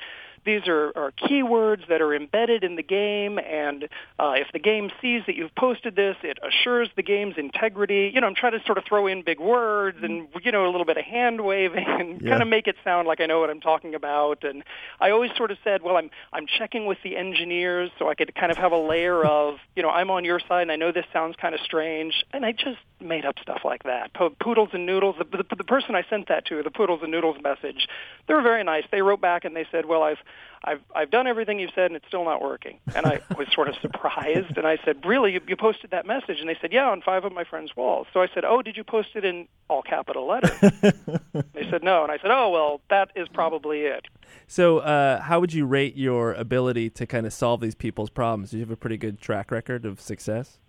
these 0.45 0.67
are, 0.67 0.91
are 0.95 1.11
keywords 1.11 1.87
that 1.87 2.01
are 2.01 2.13
embedded 2.15 2.63
in 2.63 2.75
the 2.75 2.83
game, 2.83 3.39
and 3.39 3.85
uh, 4.19 4.33
if 4.37 4.47
the 4.53 4.59
game 4.59 4.89
sees 5.01 5.21
that 5.27 5.35
you've 5.35 5.53
posted 5.55 5.95
this, 5.95 6.15
it 6.23 6.37
assures 6.47 6.89
the 6.95 7.03
game's 7.03 7.35
integrity. 7.37 8.11
You 8.13 8.21
know, 8.21 8.27
I'm 8.27 8.35
trying 8.35 8.53
to 8.59 8.65
sort 8.65 8.77
of 8.77 8.83
throw 8.85 9.07
in 9.07 9.21
big 9.23 9.39
words 9.39 9.97
and 10.01 10.27
you 10.43 10.51
know 10.51 10.65
a 10.65 10.71
little 10.71 10.85
bit 10.85 10.97
of 10.97 11.05
hand 11.05 11.41
waving 11.41 11.85
and 11.87 12.21
Yeah. 12.21 12.29
kind 12.29 12.41
of 12.41 12.47
make 12.47 12.67
it 12.67 12.75
sound 12.83 13.07
like 13.07 13.21
I 13.21 13.25
know 13.25 13.39
what 13.39 13.49
I'm 13.49 13.61
talking 13.61 13.95
about. 13.95 14.43
And 14.43 14.63
I 14.99 15.11
always 15.11 15.31
sort 15.37 15.51
of 15.51 15.57
said, 15.63 15.81
well, 15.81 15.97
I'm 15.97 16.09
I'm 16.33 16.45
checking 16.47 16.85
with 16.85 16.97
the 17.03 17.17
engineers 17.17 17.91
so 17.99 18.09
I 18.09 18.15
could 18.15 18.33
kind 18.35 18.51
of 18.51 18.57
have 18.57 18.71
a 18.71 18.77
layer 18.77 19.23
of 19.37 19.55
you 19.75 19.83
know 19.83 19.89
I'm 19.89 20.09
on 20.11 20.25
your 20.25 20.39
side 20.39 20.63
and 20.63 20.71
I 20.71 20.75
know 20.75 20.91
this 20.91 21.05
sounds 21.13 21.35
kind 21.39 21.53
of 21.55 21.61
strange, 21.61 22.23
and 22.33 22.45
I 22.45 22.51
just 22.51 22.79
made 22.99 23.25
up 23.25 23.35
stuff 23.41 23.61
like 23.65 23.83
that. 23.83 24.13
Po- 24.13 24.35
Poodles 24.39 24.69
and 24.73 24.85
noodles. 24.85 25.15
The, 25.17 25.43
the, 25.49 25.55
the 25.55 25.63
person 25.63 25.95
I 25.95 26.03
sent 26.09 26.27
that 26.27 26.45
to, 26.47 26.61
the 26.61 26.69
poodles 26.69 26.99
and 27.01 27.11
noodles 27.11 27.37
message, 27.41 27.87
they 28.27 28.33
were 28.35 28.43
very 28.43 28.63
nice. 28.63 28.83
They 28.91 29.01
wrote 29.01 29.19
back 29.21 29.43
and 29.43 29.55
they 29.55 29.65
said, 29.71 29.85
well, 29.87 30.03
I've 30.03 30.19
I've 30.63 30.81
I've 30.95 31.09
done 31.09 31.25
everything 31.25 31.59
you've 31.59 31.71
said 31.73 31.85
and 31.85 31.95
it's 31.95 32.07
still 32.07 32.23
not 32.23 32.41
working. 32.41 32.79
And 32.95 33.05
I 33.05 33.21
was 33.35 33.47
sort 33.53 33.67
of 33.67 33.75
surprised 33.81 34.57
and 34.57 34.67
I 34.67 34.77
said, 34.85 35.03
"Really? 35.05 35.33
You, 35.33 35.41
you 35.47 35.55
posted 35.55 35.91
that 35.91 36.05
message?" 36.05 36.39
And 36.39 36.47
they 36.47 36.57
said, 36.61 36.71
"Yeah, 36.71 36.89
on 36.89 37.01
five 37.01 37.25
of 37.25 37.33
my 37.33 37.43
friends' 37.43 37.75
walls." 37.75 38.07
So 38.13 38.21
I 38.21 38.27
said, 38.33 38.45
"Oh, 38.45 38.61
did 38.61 38.77
you 38.77 38.83
post 38.83 39.09
it 39.15 39.25
in 39.25 39.47
all 39.69 39.81
capital 39.81 40.27
letters?" 40.27 40.59
they 41.53 41.67
said, 41.69 41.83
"No." 41.83 42.03
And 42.03 42.11
I 42.11 42.17
said, 42.19 42.29
"Oh, 42.31 42.49
well, 42.49 42.81
that 42.89 43.09
is 43.15 43.27
probably 43.29 43.81
it." 43.81 44.05
So, 44.47 44.79
uh, 44.79 45.21
how 45.21 45.39
would 45.39 45.53
you 45.53 45.65
rate 45.65 45.95
your 45.95 46.33
ability 46.33 46.89
to 46.91 47.07
kind 47.07 47.25
of 47.25 47.33
solve 47.33 47.59
these 47.61 47.75
people's 47.75 48.09
problems? 48.09 48.51
Do 48.51 48.57
you 48.57 48.63
have 48.63 48.71
a 48.71 48.77
pretty 48.77 48.97
good 48.97 49.19
track 49.19 49.49
record 49.49 49.85
of 49.85 49.99
success? 49.99 50.59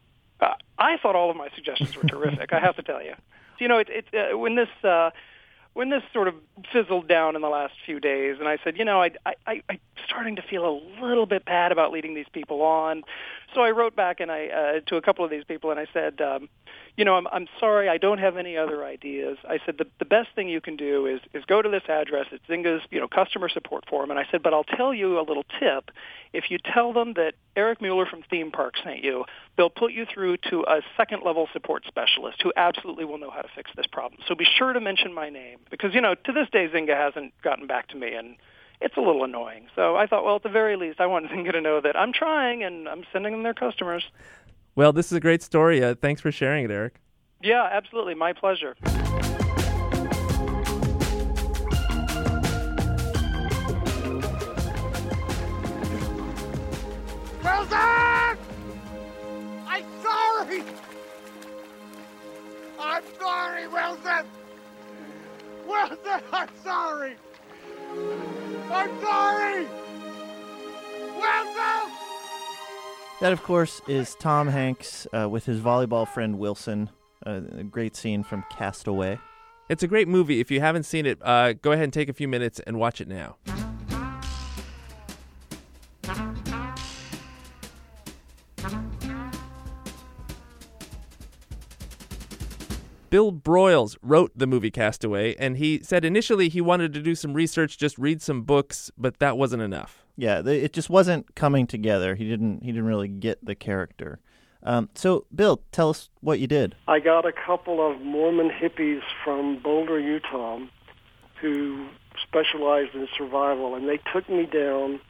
Uh, 0.40 0.54
I 0.78 0.96
thought 0.96 1.16
all 1.16 1.30
of 1.30 1.36
my 1.36 1.48
suggestions 1.54 1.96
were 1.96 2.02
terrific. 2.08 2.52
I 2.52 2.60
have 2.60 2.76
to 2.76 2.82
tell 2.82 3.02
you. 3.02 3.14
You 3.58 3.68
know, 3.68 3.78
it, 3.78 3.88
it, 3.90 4.06
uh, 4.14 4.36
when 4.38 4.56
this 4.56 4.68
uh, 4.82 5.10
when 5.74 5.88
this 5.88 6.02
sort 6.12 6.28
of 6.28 6.34
fizzled 6.72 7.08
down 7.08 7.34
in 7.34 7.42
the 7.42 7.48
last 7.48 7.74
few 7.86 7.98
days, 7.98 8.36
and 8.38 8.48
I 8.48 8.58
said, 8.62 8.76
you 8.76 8.84
know, 8.84 9.02
I, 9.02 9.12
I, 9.46 9.62
I'm 9.68 9.80
starting 10.06 10.36
to 10.36 10.42
feel 10.42 10.64
a 10.66 11.04
little 11.04 11.26
bit 11.26 11.44
bad 11.44 11.72
about 11.72 11.92
leading 11.92 12.14
these 12.14 12.28
people 12.32 12.62
on. 12.62 13.02
So 13.54 13.62
I 13.62 13.70
wrote 13.70 13.96
back 13.96 14.20
and 14.20 14.30
I 14.30 14.46
uh, 14.48 14.80
to 14.86 14.96
a 14.96 15.02
couple 15.02 15.24
of 15.24 15.30
these 15.30 15.44
people, 15.44 15.70
and 15.70 15.80
I 15.80 15.86
said, 15.92 16.20
um, 16.20 16.48
you 16.96 17.06
know, 17.06 17.14
I'm, 17.14 17.26
I'm 17.28 17.46
sorry, 17.58 17.88
I 17.88 17.96
don't 17.96 18.18
have 18.18 18.36
any 18.36 18.56
other 18.56 18.84
ideas. 18.84 19.38
I 19.48 19.58
said 19.64 19.78
the 19.78 19.86
the 19.98 20.04
best 20.04 20.28
thing 20.34 20.48
you 20.48 20.60
can 20.60 20.76
do 20.76 21.06
is 21.06 21.20
is 21.32 21.44
go 21.46 21.62
to 21.62 21.68
this 21.68 21.84
address. 21.88 22.26
It's 22.32 22.44
Zynga's, 22.46 22.82
you 22.90 23.00
know, 23.00 23.08
customer 23.08 23.48
support 23.48 23.84
forum, 23.88 24.10
and 24.10 24.18
I 24.18 24.26
said, 24.30 24.42
but 24.42 24.52
I'll 24.52 24.64
tell 24.64 24.92
you 24.92 25.18
a 25.18 25.24
little 25.24 25.44
tip. 25.58 25.90
If 26.34 26.50
you 26.50 26.58
tell 26.58 26.92
them 26.92 27.14
that 27.14 27.34
Eric 27.56 27.80
Mueller 27.80 28.06
from 28.06 28.22
Theme 28.28 28.50
Park 28.50 28.74
sent 28.82 29.02
you, 29.02 29.24
they'll 29.56 29.70
put 29.70 29.92
you 29.92 30.06
through 30.12 30.38
to 30.50 30.64
a 30.68 30.80
second 30.96 31.22
level 31.24 31.48
support 31.52 31.84
specialist 31.86 32.42
who 32.42 32.52
absolutely 32.56 33.04
will 33.04 33.18
know 33.18 33.30
how 33.30 33.42
to 33.42 33.48
fix 33.54 33.70
this 33.74 33.86
problem. 33.86 34.20
So 34.28 34.34
be 34.34 34.46
sure 34.58 34.72
to 34.72 34.80
mention 34.80 35.14
my 35.14 35.30
name 35.30 35.60
because 35.70 35.94
you 35.94 36.00
know 36.00 36.14
to 36.14 36.32
this 36.32 36.48
day 36.50 36.68
Zynga 36.68 36.96
hasn't 36.96 37.32
gotten 37.42 37.66
back 37.66 37.88
to 37.88 37.96
me 37.96 38.14
and 38.14 38.36
it's 38.82 38.96
a 38.96 39.00
little 39.00 39.24
annoying. 39.24 39.68
So 39.76 39.96
I 39.96 40.06
thought, 40.06 40.24
well, 40.24 40.36
at 40.36 40.42
the 40.42 40.48
very 40.48 40.76
least, 40.76 41.00
I 41.00 41.06
want 41.06 41.26
Zynga 41.30 41.52
to 41.52 41.60
know 41.60 41.80
that 41.80 41.96
I'm 41.96 42.12
trying 42.12 42.64
and 42.64 42.88
I'm 42.88 43.04
sending 43.12 43.32
them 43.32 43.42
their 43.42 43.54
customers. 43.54 44.04
Well, 44.74 44.92
this 44.92 45.06
is 45.06 45.12
a 45.12 45.20
great 45.20 45.42
story. 45.42 45.84
Uh, 45.84 45.94
thanks 45.94 46.20
for 46.20 46.32
sharing 46.32 46.64
it, 46.64 46.70
Eric. 46.70 46.94
Yeah, 47.42 47.68
absolutely, 47.70 48.14
my 48.14 48.32
pleasure. 48.32 48.74
Wilson! 57.42 58.38
I'm 59.66 59.84
sorry! 60.02 60.62
I'm 62.78 63.02
sorry, 63.18 63.68
Wilson! 63.68 64.26
Wilson, 65.66 66.20
I'm 66.32 66.48
sorry! 66.62 67.16
I'm 68.70 69.00
sorry! 69.00 69.66
Wilson! 71.16 72.01
That, 73.22 73.32
of 73.32 73.44
course, 73.44 73.80
is 73.86 74.16
Tom 74.16 74.48
Hanks 74.48 75.06
uh, 75.12 75.28
with 75.28 75.46
his 75.46 75.60
volleyball 75.60 76.08
friend 76.08 76.40
Wilson. 76.40 76.90
Uh, 77.24 77.42
a 77.56 77.62
great 77.62 77.94
scene 77.94 78.24
from 78.24 78.44
Castaway. 78.50 79.16
It's 79.68 79.84
a 79.84 79.86
great 79.86 80.08
movie. 80.08 80.40
If 80.40 80.50
you 80.50 80.58
haven't 80.58 80.82
seen 80.82 81.06
it, 81.06 81.20
uh, 81.22 81.52
go 81.52 81.70
ahead 81.70 81.84
and 81.84 81.92
take 81.92 82.08
a 82.08 82.12
few 82.12 82.26
minutes 82.26 82.58
and 82.66 82.80
watch 82.80 83.00
it 83.00 83.06
now. 83.06 83.36
Bill 93.12 93.30
Broyles 93.30 93.98
wrote 94.00 94.32
the 94.34 94.46
movie 94.46 94.70
Castaway, 94.70 95.34
and 95.34 95.58
he 95.58 95.82
said 95.82 96.02
initially 96.02 96.48
he 96.48 96.62
wanted 96.62 96.94
to 96.94 97.02
do 97.02 97.14
some 97.14 97.34
research, 97.34 97.76
just 97.76 97.98
read 97.98 98.22
some 98.22 98.40
books, 98.40 98.90
but 98.96 99.18
that 99.18 99.36
wasn't 99.36 99.62
enough. 99.62 100.02
Yeah, 100.16 100.40
the, 100.40 100.64
it 100.64 100.72
just 100.72 100.88
wasn't 100.88 101.34
coming 101.34 101.66
together. 101.66 102.14
He 102.14 102.26
didn't. 102.26 102.62
He 102.62 102.72
didn't 102.72 102.86
really 102.86 103.08
get 103.08 103.44
the 103.44 103.54
character. 103.54 104.18
Um, 104.62 104.88
so, 104.94 105.26
Bill, 105.34 105.60
tell 105.72 105.90
us 105.90 106.08
what 106.22 106.40
you 106.40 106.46
did. 106.46 106.74
I 106.88 107.00
got 107.00 107.26
a 107.26 107.32
couple 107.32 107.86
of 107.86 108.00
Mormon 108.00 108.48
hippies 108.48 109.02
from 109.22 109.60
Boulder, 109.62 110.00
Utah, 110.00 110.60
who 111.38 111.88
specialized 112.26 112.94
in 112.94 113.06
survival, 113.18 113.74
and 113.74 113.86
they 113.86 114.00
took 114.10 114.26
me 114.30 114.46
down 114.46 115.00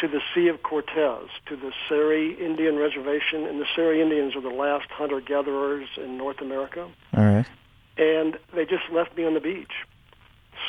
to 0.00 0.08
the 0.08 0.20
Sea 0.34 0.48
of 0.48 0.62
Cortez, 0.62 1.28
to 1.46 1.56
the 1.56 1.72
Seri 1.88 2.34
Indian 2.34 2.76
Reservation, 2.76 3.46
and 3.46 3.60
the 3.60 3.66
Seri 3.74 4.00
Indians 4.02 4.36
are 4.36 4.42
the 4.42 4.48
last 4.48 4.90
hunter-gatherers 4.90 5.88
in 5.96 6.18
North 6.18 6.40
America, 6.40 6.88
All 7.16 7.24
right. 7.24 7.46
and 7.96 8.36
they 8.54 8.64
just 8.64 8.84
left 8.92 9.16
me 9.16 9.24
on 9.24 9.34
the 9.34 9.40
beach. 9.40 9.72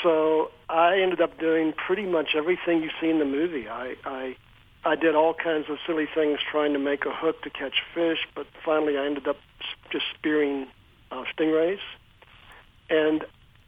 So 0.04 0.52
I 0.70 1.00
ended 1.00 1.22
up 1.22 1.40
doing 1.40 1.74
pretty 1.74 2.06
much 2.06 2.30
everything 2.36 2.84
you 2.84 2.90
see 3.02 3.10
in 3.10 3.20
the 3.20 3.26
movie. 3.26 3.68
I, 3.68 3.96
I 4.06 4.36
I 4.86 4.96
did 4.96 5.16
all 5.16 5.34
kinds 5.34 5.66
of 5.70 5.78
silly 5.86 6.08
things 6.14 6.40
trying 6.50 6.72
to 6.74 6.80
make 6.80 7.06
a 7.06 7.12
hook 7.14 7.42
to 7.42 7.50
catch 7.50 7.82
fish, 7.94 8.20
but 8.36 8.48
finally 8.64 8.98
I 8.98 9.06
ended 9.06 9.28
up 9.28 9.38
just 9.92 10.06
spearing 10.18 10.68
uh, 11.12 11.24
stingrays. 11.36 11.80
And 12.90 13.26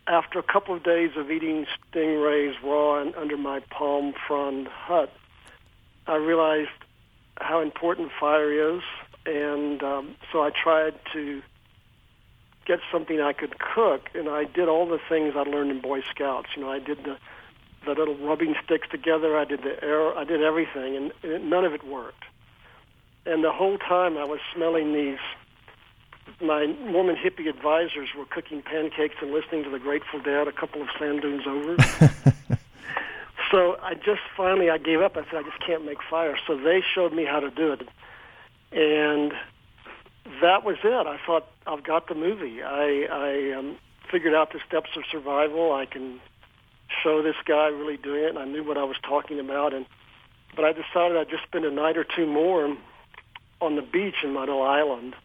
after 0.08 0.40
a 0.40 0.44
couple 0.44 0.76
of 0.76 0.84
days 0.84 1.12
of 1.18 1.30
eating 1.30 1.66
stingrays 1.92 2.54
raw 2.64 3.02
and 3.02 3.14
under 3.16 3.36
my 3.38 3.60
palm 3.70 4.14
frond 4.28 4.68
hut, 4.68 5.12
I 6.10 6.16
realized 6.16 6.70
how 7.40 7.62
important 7.62 8.12
fire 8.20 8.76
is, 8.76 8.82
and 9.28 9.84
um, 9.84 10.16
so 10.32 10.42
I 10.42 10.50
tried 10.50 10.96
to 11.14 11.42
get 12.66 12.80
something 12.92 13.22
I 13.22 13.34
could 13.34 13.60
cook, 13.60 14.10
and 14.16 14.28
I 14.28 14.46
did 14.46 14.68
all 14.68 14.88
the 14.88 15.00
things 15.08 15.36
I 15.36 15.44
learned 15.44 15.70
in 15.70 15.82
Boy 15.82 16.02
Scouts. 16.10 16.50
You 16.56 16.64
know, 16.64 16.72
I 16.72 16.80
did 16.80 17.04
the 17.04 17.18
the 17.86 17.92
little 17.92 18.18
rubbing 18.18 18.56
sticks 18.64 18.88
together. 18.90 19.38
I 19.38 19.46
did 19.46 19.62
the 19.62 19.82
air. 19.84 20.18
I 20.18 20.24
did 20.24 20.42
everything, 20.42 20.98
and, 20.98 21.14
and 21.24 21.50
none 21.50 21.64
of 21.64 21.74
it 21.74 21.86
worked. 21.86 22.24
And 23.26 23.44
the 23.44 23.52
whole 23.52 23.78
time 23.78 24.18
I 24.18 24.26
was 24.26 24.40
smelling 24.54 24.94
these. 24.94 25.20
My 26.42 26.68
Mormon 26.68 27.16
hippie 27.16 27.48
advisors 27.48 28.10
were 28.18 28.26
cooking 28.26 28.62
pancakes 28.62 29.16
and 29.22 29.32
listening 29.32 29.64
to 29.64 29.70
the 29.70 29.80
Grateful 29.80 30.20
Dead 30.20 30.48
a 30.48 30.52
couple 30.52 30.82
of 30.82 30.88
sand 30.98 31.22
dunes 31.22 31.48
over. 31.48 31.78
so 33.52 33.78
I 33.82 33.94
just 33.96 34.22
finally 34.36 34.70
I 34.70 34.78
gave 34.78 35.02
up. 35.02 35.16
I 35.16 35.24
said 35.26 35.36
I 35.36 35.44
just 35.44 35.60
can't 35.66 35.86
make 35.86 35.98
fire. 36.10 36.38
So 36.48 36.58
they 36.58 36.82
showed 36.96 37.14
me 37.14 37.26
how 37.26 37.40
to 37.40 37.50
do 37.50 37.74
it, 37.74 37.82
and 38.72 39.34
that 40.42 40.64
was 40.64 40.78
it. 40.84 41.08
I 41.08 41.18
thought 41.26 41.48
I've 41.66 41.84
got 41.84 42.08
the 42.08 42.16
movie. 42.16 42.62
I 42.62 43.08
I 43.12 43.58
um, 43.58 43.78
figured 44.12 44.34
out 44.34 44.54
the 44.54 44.60
steps 44.68 44.90
of 44.96 45.04
survival. 45.12 45.74
I 45.74 45.86
can 45.86 46.20
show 47.04 47.22
this 47.22 47.36
guy 47.46 47.68
really 47.68 47.98
doing 47.98 48.24
it, 48.24 48.30
and 48.30 48.40
I 48.40 48.46
knew 48.46 48.64
what 48.64 48.78
I 48.78 48.84
was 48.84 48.98
talking 49.02 49.40
about. 49.40 49.74
And 49.74 49.86
but 50.56 50.66
I 50.66 50.74
decided 50.74 51.18
I'd 51.18 51.30
just 51.30 51.44
spend 51.44 51.66
a 51.66 51.72
night 51.72 51.98
or 51.98 52.04
two 52.04 52.26
more 52.26 52.76
on 53.62 53.76
the 53.76 53.82
beach 53.82 54.24
in 54.24 54.34
my 54.34 54.42
little 54.42 54.64
island, 54.64 55.16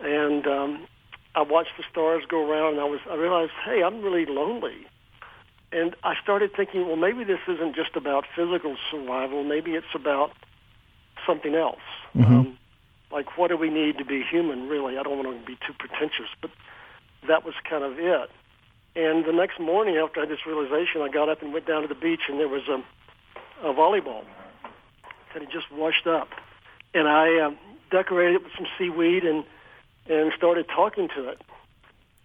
and 0.00 0.46
um, 0.46 0.86
I 1.34 1.42
watched 1.42 1.72
the 1.76 1.84
stars 1.90 2.22
go 2.28 2.48
around. 2.48 2.74
And 2.74 2.80
I 2.80 2.84
was 2.84 3.00
I 3.10 3.14
realized, 3.14 3.52
hey, 3.64 3.82
I'm 3.82 4.02
really 4.02 4.26
lonely. 4.26 4.86
And 5.70 5.94
I 6.02 6.14
started 6.22 6.52
thinking, 6.56 6.86
well, 6.86 6.96
maybe 6.96 7.24
this 7.24 7.40
isn't 7.46 7.76
just 7.76 7.94
about 7.94 8.24
physical 8.34 8.76
survival. 8.90 9.44
Maybe 9.44 9.72
it's 9.72 9.94
about 9.94 10.32
something 11.26 11.54
else. 11.54 11.80
Um, 12.26 12.58
like, 13.12 13.36
what 13.36 13.48
do 13.48 13.56
we 13.56 13.70
need 13.70 13.98
to 13.98 14.04
be 14.04 14.22
human, 14.22 14.68
really? 14.68 14.96
I 14.96 15.02
don't 15.02 15.22
want 15.22 15.40
to 15.40 15.46
be 15.46 15.56
too 15.66 15.74
pretentious, 15.78 16.28
but 16.40 16.50
that 17.26 17.44
was 17.44 17.54
kind 17.68 17.84
of 17.84 17.98
it. 17.98 18.30
And 18.96 19.24
the 19.24 19.32
next 19.32 19.60
morning, 19.60 19.96
after 19.96 20.20
I 20.20 20.22
had 20.24 20.30
this 20.30 20.46
realization, 20.46 21.02
I 21.02 21.08
got 21.08 21.28
up 21.28 21.42
and 21.42 21.52
went 21.52 21.66
down 21.66 21.82
to 21.82 21.88
the 21.88 21.94
beach, 21.94 22.22
and 22.28 22.40
there 22.40 22.48
was 22.48 22.66
a, 22.68 22.82
a 23.66 23.74
volleyball 23.74 24.24
that 25.32 25.42
had 25.42 25.52
just 25.52 25.70
washed 25.70 26.06
up. 26.06 26.28
And 26.94 27.06
I 27.06 27.40
um, 27.40 27.58
decorated 27.90 28.36
it 28.36 28.44
with 28.44 28.52
some 28.56 28.66
seaweed 28.78 29.24
and 29.24 29.44
and 30.08 30.32
started 30.36 30.66
talking 30.74 31.08
to 31.14 31.28
it. 31.28 31.42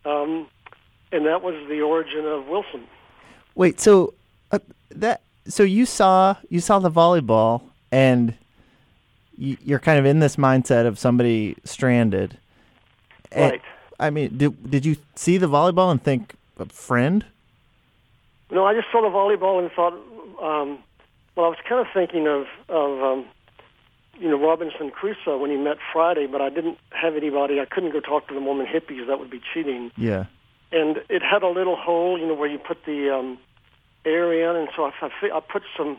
Um, 0.06 0.48
and 1.12 1.26
that 1.26 1.44
was 1.44 1.56
the 1.68 1.82
origin 1.82 2.26
of 2.26 2.48
Wilson. 2.48 2.88
Wait, 3.56 3.80
so 3.80 4.14
uh, 4.52 4.60
that 4.92 5.22
so 5.48 5.64
you 5.64 5.86
saw 5.86 6.36
you 6.50 6.60
saw 6.60 6.80
the 6.80 6.90
volleyball 6.92 7.62
and 7.92 8.34
you, 9.38 9.58
you're 9.64 9.80
kind 9.80 10.00
of 10.00 10.06
in 10.06 10.20
this 10.20 10.36
mindset 10.38 10.86
of 10.86 10.98
somebody 11.00 11.56
stranded. 11.64 12.38
And- 13.32 13.52
Right. 13.52 13.62
I 14.00 14.10
mean, 14.10 14.38
did 14.38 14.70
did 14.72 14.86
you 14.86 14.98
see 15.16 15.38
the 15.38 15.48
volleyball 15.48 15.92
and 15.92 16.02
think 16.02 16.36
a 16.60 16.66
friend? 16.66 17.24
No, 18.52 18.66
I 18.66 18.74
just 18.74 18.88
saw 18.92 19.02
the 19.02 19.08
volleyball 19.08 19.60
and 19.62 19.72
thought, 19.72 19.94
um, 20.42 20.80
Well, 21.36 21.46
I 21.46 21.50
was 21.50 21.58
kind 21.68 21.80
of 21.80 21.88
thinking 21.94 22.28
of 22.28 22.46
of 22.70 23.02
um, 23.04 23.26
you 24.20 24.30
know 24.30 24.38
Robinson 24.40 24.90
Crusoe 24.92 25.38
when 25.38 25.52
he 25.52 25.58
met 25.58 25.78
Friday, 25.94 26.28
but 26.28 26.42
I 26.42 26.50
didn't 26.50 26.78
have 26.92 27.16
anybody. 27.16 27.60
I 27.60 27.66
couldn't 27.66 27.92
go 27.92 28.00
talk 28.00 28.28
to 28.28 28.34
the 28.34 28.40
Mormon 28.40 28.66
hippies. 28.68 29.08
That 29.08 29.20
would 29.20 29.30
be 29.30 29.42
cheating. 29.54 29.92
Yeah. 29.96 30.26
And 30.74 30.98
it 31.10 31.22
had 31.22 31.44
a 31.44 31.48
little 31.48 31.76
hole, 31.76 32.20
you 32.20 32.28
know, 32.28 32.34
where 32.34 32.50
you 32.50 32.58
put 32.58 32.84
the 32.86 33.14
um, 33.14 33.38
air 34.06 34.34
in, 34.34 34.56
and 34.56 34.70
so 34.76 34.86
I, 34.86 34.92
I, 35.02 35.38
I 35.38 35.40
put 35.40 35.62
some 35.78 35.98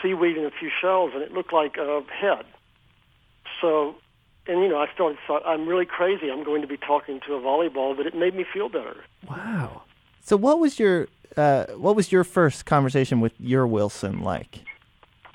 seaweed 0.00 0.36
in 0.36 0.44
a 0.44 0.50
few 0.50 0.70
shells, 0.80 1.12
and 1.14 1.22
it 1.22 1.32
looked 1.32 1.52
like 1.52 1.76
a 1.76 2.02
head. 2.10 2.44
So, 3.60 3.94
and 4.46 4.62
you 4.62 4.68
know, 4.68 4.78
I 4.78 4.86
started 4.94 5.18
thought 5.26 5.42
I'm 5.46 5.68
really 5.68 5.84
crazy. 5.84 6.30
I'm 6.30 6.42
going 6.42 6.62
to 6.62 6.68
be 6.68 6.78
talking 6.78 7.20
to 7.26 7.34
a 7.34 7.40
volleyball, 7.40 7.96
but 7.96 8.06
it 8.06 8.14
made 8.14 8.34
me 8.34 8.44
feel 8.50 8.68
better. 8.68 9.04
Wow. 9.28 9.82
So 10.22 10.36
what 10.36 10.58
was 10.58 10.78
your 10.78 11.08
uh, 11.36 11.66
what 11.76 11.94
was 11.94 12.10
your 12.10 12.24
first 12.24 12.64
conversation 12.66 13.20
with 13.20 13.32
your 13.38 13.66
Wilson 13.66 14.22
like? 14.22 14.60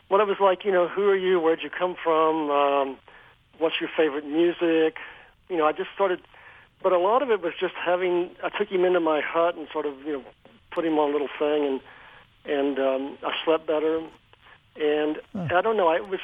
Well, 0.10 0.22
it 0.22 0.28
was 0.28 0.38
like, 0.40 0.64
you 0.64 0.72
know, 0.72 0.88
who 0.88 1.10
are 1.10 1.18
you? 1.18 1.40
Where'd 1.40 1.62
you 1.62 1.70
come 1.70 1.96
from? 2.02 2.50
Um, 2.50 2.98
what's 3.60 3.80
your 3.82 3.90
favorite 3.96 4.26
music? 4.26 4.98
You 5.50 5.58
know, 5.58 5.66
I 5.66 5.74
just 5.74 5.90
started, 5.94 6.22
but 6.88 6.96
a 6.96 7.00
lot 7.00 7.22
of 7.22 7.30
it 7.32 7.42
was 7.42 7.52
just 7.60 7.74
having. 7.74 8.30
I 8.42 8.48
took 8.58 8.70
him 8.70 8.86
into 8.86 9.02
my 9.02 9.20
hut 9.20 9.58
and 9.58 9.68
sort 9.74 9.86
of, 9.86 10.00
you 10.06 10.14
know, 10.14 10.24
put 10.72 10.86
him 10.86 10.98
on 10.98 11.10
a 11.10 11.12
little 11.12 11.28
thing, 11.38 11.66
and 11.66 11.82
and 12.46 12.80
um, 12.80 13.18
I 13.26 13.34
slept 13.44 13.68
better. 13.68 14.02
And 14.80 15.18
I 15.52 15.62
don't 15.62 15.76
know. 15.76 15.90
I, 15.90 15.98
it 15.98 16.08
was 16.08 16.22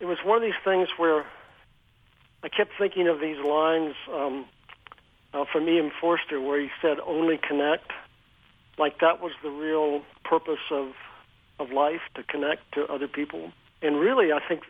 it 0.00 0.04
was 0.04 0.18
one 0.22 0.36
of 0.36 0.42
these 0.42 0.60
things 0.62 0.88
where 0.98 1.24
I 2.42 2.50
kept 2.50 2.72
thinking 2.78 3.08
of 3.08 3.20
these 3.20 3.38
lines 3.38 3.94
um, 4.12 4.44
uh, 5.32 5.46
from 5.50 5.66
E.M. 5.66 5.90
Forster, 5.98 6.42
where 6.42 6.60
he 6.60 6.68
said, 6.82 6.98
"Only 7.06 7.38
connect." 7.38 7.90
Like 8.76 9.00
that 9.00 9.22
was 9.22 9.32
the 9.42 9.48
real 9.48 10.02
purpose 10.26 10.66
of 10.70 10.92
of 11.58 11.70
life 11.70 12.02
to 12.16 12.22
connect 12.22 12.70
to 12.74 12.84
other 12.92 13.08
people. 13.08 13.50
And 13.80 13.98
really, 13.98 14.30
I 14.30 14.40
think 14.46 14.64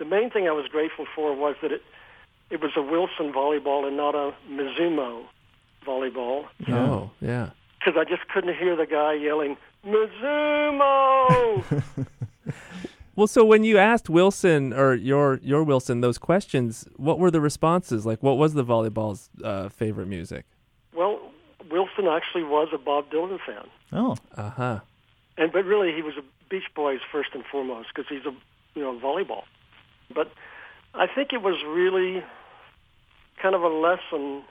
the 0.00 0.04
main 0.04 0.30
thing 0.30 0.48
I 0.48 0.52
was 0.52 0.66
grateful 0.66 1.06
for 1.14 1.32
was 1.32 1.54
that 1.62 1.70
it 1.70 1.82
it 2.54 2.60
was 2.62 2.70
a 2.76 2.82
Wilson 2.82 3.32
volleyball 3.32 3.86
and 3.86 3.96
not 3.96 4.14
a 4.14 4.32
Mizuno 4.50 5.24
volleyball 5.86 6.46
Oh, 6.68 7.10
yeah. 7.20 7.50
because 7.78 7.94
I 7.98 8.04
just 8.04 8.26
couldn't 8.28 8.56
hear 8.56 8.74
the 8.76 8.86
guy 8.86 9.12
yelling 9.14 9.56
Mizuno. 9.84 11.64
Well, 13.16 13.28
so 13.28 13.44
when 13.44 13.62
you 13.62 13.78
asked 13.78 14.10
Wilson 14.10 14.72
or 14.72 14.92
your 14.92 15.38
your 15.40 15.62
Wilson 15.62 16.00
those 16.00 16.18
questions, 16.18 16.84
what 16.96 17.20
were 17.20 17.30
the 17.30 17.40
responses? 17.40 18.04
Like, 18.04 18.20
what 18.24 18.38
was 18.38 18.54
the 18.54 18.64
volleyball's 18.64 19.30
uh, 19.44 19.68
favorite 19.68 20.08
music? 20.08 20.44
well, 20.96 21.20
Wilson 21.70 22.06
actually 22.08 22.42
was 22.42 22.68
a 22.74 22.78
Bob 22.78 23.10
Dylan 23.12 23.38
fan, 23.46 23.66
Oh, 23.92 24.16
Uh 24.36 24.50
huh. 24.50 24.80
and 25.38 25.52
but 25.52 25.64
really 25.64 25.92
he 25.94 26.02
was 26.02 26.14
a 26.18 26.22
Beach 26.50 26.64
Boys 26.74 26.98
first 27.12 27.30
and 27.34 27.44
foremost 27.52 27.88
because 27.94 28.08
he's 28.08 28.26
a 28.26 28.34
you 28.74 28.82
know 28.82 28.98
volleyball. 28.98 29.44
But 30.12 30.32
I 30.92 31.06
think 31.06 31.32
it 31.32 31.40
was 31.40 31.62
really 31.64 32.20
kind 33.44 33.54
of 33.54 33.62
a 33.62 33.68
lesson 33.68 34.42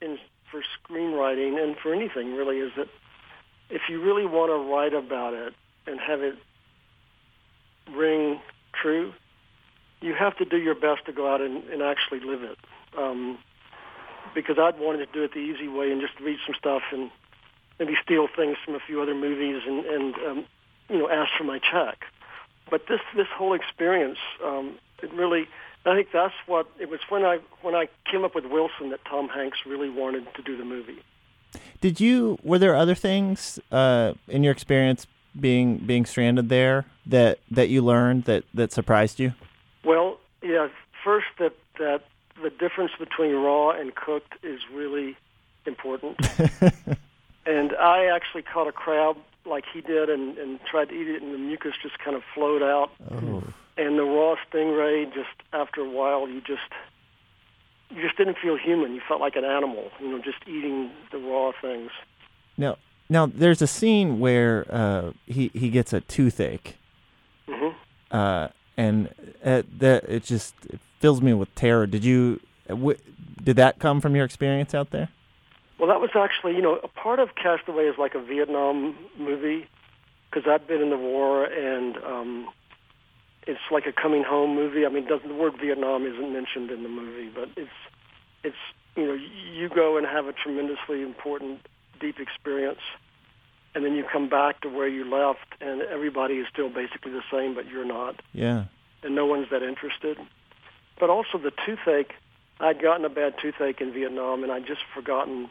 in 0.00 0.16
for 0.52 0.62
screenwriting 0.78 1.60
and 1.60 1.76
for 1.82 1.92
anything 1.92 2.36
really 2.36 2.58
is 2.58 2.70
that 2.76 2.86
if 3.70 3.82
you 3.88 4.00
really 4.00 4.24
want 4.24 4.52
to 4.52 4.72
write 4.72 4.94
about 4.94 5.34
it 5.34 5.52
and 5.88 5.98
have 5.98 6.22
it 6.22 6.36
ring 7.92 8.40
true, 8.80 9.12
you 10.00 10.14
have 10.14 10.36
to 10.36 10.44
do 10.44 10.58
your 10.58 10.76
best 10.76 11.04
to 11.06 11.12
go 11.12 11.32
out 11.32 11.40
and, 11.40 11.64
and 11.64 11.82
actually 11.82 12.20
live 12.20 12.44
it. 12.44 12.56
Um, 12.96 13.38
because 14.32 14.58
I'd 14.60 14.78
wanted 14.78 15.06
to 15.06 15.12
do 15.12 15.24
it 15.24 15.32
the 15.32 15.40
easy 15.40 15.66
way 15.66 15.90
and 15.90 16.00
just 16.00 16.14
read 16.20 16.38
some 16.46 16.54
stuff 16.56 16.82
and 16.92 17.10
maybe 17.80 17.94
steal 18.00 18.28
things 18.28 18.56
from 18.64 18.76
a 18.76 18.80
few 18.86 19.02
other 19.02 19.14
movies 19.14 19.62
and, 19.66 19.84
and 19.86 20.14
um, 20.14 20.44
you 20.88 20.98
know 20.98 21.10
ask 21.10 21.32
for 21.36 21.42
my 21.42 21.58
check. 21.58 22.04
But 22.70 22.82
this 22.88 23.00
this 23.16 23.26
whole 23.36 23.54
experience, 23.54 24.18
um, 24.44 24.78
it 25.02 25.12
really, 25.12 25.48
I 25.86 25.94
think 25.94 26.08
that's 26.12 26.34
what 26.46 26.66
it 26.80 26.90
was 26.90 27.00
when 27.08 27.24
I 27.24 27.38
when 27.62 27.74
I 27.74 27.88
came 28.10 28.24
up 28.24 28.34
with 28.34 28.44
Wilson 28.46 28.90
that 28.90 29.04
Tom 29.04 29.28
Hanks 29.28 29.58
really 29.64 29.88
wanted 29.88 30.26
to 30.34 30.42
do 30.42 30.56
the 30.56 30.64
movie. 30.64 31.00
did 31.80 32.00
you? 32.00 32.38
Were 32.42 32.58
there 32.58 32.74
other 32.74 32.94
things 32.94 33.60
uh, 33.70 34.14
in 34.26 34.42
your 34.42 34.52
experience 34.52 35.06
being 35.38 35.78
being 35.78 36.04
stranded 36.04 36.48
there 36.48 36.86
that 37.06 37.38
that 37.50 37.68
you 37.68 37.82
learned 37.82 38.24
that 38.24 38.44
that 38.52 38.72
surprised 38.72 39.20
you? 39.20 39.32
Well, 39.84 40.18
yeah. 40.42 40.68
First, 41.04 41.26
that 41.38 41.54
that 41.78 42.02
the 42.42 42.50
difference 42.50 42.92
between 42.98 43.34
raw 43.34 43.70
and 43.70 43.94
cooked 43.94 44.34
is 44.42 44.60
really 44.72 45.16
important. 45.66 46.18
and 47.46 47.76
I 47.76 48.06
actually 48.06 48.42
caught 48.42 48.66
a 48.66 48.72
crab 48.72 49.16
like 49.44 49.64
he 49.72 49.80
did 49.80 50.10
and, 50.10 50.36
and 50.38 50.58
tried 50.68 50.88
to 50.88 50.94
eat 50.94 51.08
it, 51.08 51.22
and 51.22 51.32
the 51.32 51.38
mucus 51.38 51.74
just 51.80 51.98
kind 52.00 52.16
of 52.16 52.22
flowed 52.34 52.62
out. 52.62 52.90
Oh. 53.10 53.44
And 53.78 53.98
the 53.98 54.04
raw 54.04 54.36
stingray, 54.50 55.12
just 55.12 55.28
after 55.52 55.82
a 55.82 55.88
while, 55.88 56.28
you 56.28 56.40
just 56.40 56.62
you 57.90 58.02
just 58.02 58.16
didn't 58.16 58.38
feel 58.42 58.56
human. 58.56 58.94
You 58.94 59.00
felt 59.06 59.20
like 59.20 59.36
an 59.36 59.44
animal, 59.44 59.90
you 60.00 60.08
know, 60.08 60.18
just 60.18 60.38
eating 60.46 60.90
the 61.12 61.18
raw 61.18 61.52
things. 61.60 61.90
Now, 62.56 62.78
now 63.08 63.26
there's 63.26 63.62
a 63.62 63.66
scene 63.66 64.18
where 64.18 64.66
uh, 64.70 65.12
he 65.26 65.50
he 65.54 65.68
gets 65.70 65.92
a 65.92 66.00
toothache, 66.00 66.76
hmm 67.48 67.68
uh, 68.10 68.48
and 68.76 69.08
uh, 69.44 69.62
that 69.78 70.04
it 70.04 70.24
just 70.24 70.54
it 70.68 70.80
fills 71.00 71.20
me 71.20 71.34
with 71.34 71.54
terror. 71.54 71.86
Did 71.86 72.04
you? 72.04 72.40
W- 72.68 72.98
did 73.42 73.56
that 73.56 73.78
come 73.78 74.00
from 74.00 74.16
your 74.16 74.24
experience 74.24 74.74
out 74.74 74.90
there? 74.90 75.08
Well, 75.78 75.88
that 75.88 76.00
was 76.00 76.10
actually, 76.16 76.56
you 76.56 76.62
know, 76.62 76.76
a 76.82 76.88
part 76.88 77.20
of 77.20 77.34
Castaway 77.34 77.84
is 77.84 77.96
like 77.98 78.14
a 78.14 78.20
Vietnam 78.20 78.96
movie 79.18 79.68
because 80.30 80.50
I've 80.50 80.66
been 80.66 80.80
in 80.80 80.90
the 80.90 80.96
war 80.96 81.44
and 81.44 81.96
um, 81.98 82.48
it's 83.46 83.60
like 83.70 83.86
a 83.86 83.92
coming 83.92 84.24
home 84.24 84.54
movie. 84.54 84.84
I 84.84 84.88
mean, 84.88 85.06
doesn't, 85.06 85.28
the 85.28 85.34
word 85.34 85.54
Vietnam 85.60 86.04
isn't 86.06 86.32
mentioned 86.32 86.70
in 86.70 86.82
the 86.82 86.88
movie, 86.88 87.30
but 87.34 87.48
it's 87.56 87.70
it's 88.42 88.56
you 88.96 89.06
know 89.06 89.14
you 89.14 89.68
go 89.68 89.96
and 89.96 90.06
have 90.06 90.26
a 90.26 90.32
tremendously 90.32 91.02
important, 91.02 91.60
deep 92.00 92.18
experience, 92.18 92.80
and 93.74 93.84
then 93.84 93.94
you 93.94 94.04
come 94.10 94.28
back 94.28 94.60
to 94.62 94.68
where 94.68 94.88
you 94.88 95.04
left, 95.04 95.46
and 95.60 95.82
everybody 95.82 96.34
is 96.34 96.46
still 96.52 96.68
basically 96.68 97.12
the 97.12 97.22
same, 97.30 97.54
but 97.54 97.66
you're 97.68 97.84
not 97.86 98.20
Yeah. 98.32 98.64
and 99.02 99.14
no 99.14 99.26
one's 99.26 99.48
that 99.50 99.62
interested. 99.62 100.18
But 100.98 101.10
also 101.10 101.38
the 101.38 101.52
toothache, 101.64 102.14
I'd 102.58 102.80
gotten 102.80 103.04
a 103.04 103.10
bad 103.10 103.34
toothache 103.40 103.80
in 103.80 103.92
Vietnam, 103.92 104.42
and 104.42 104.50
I'd 104.50 104.66
just 104.66 104.80
forgotten 104.94 105.50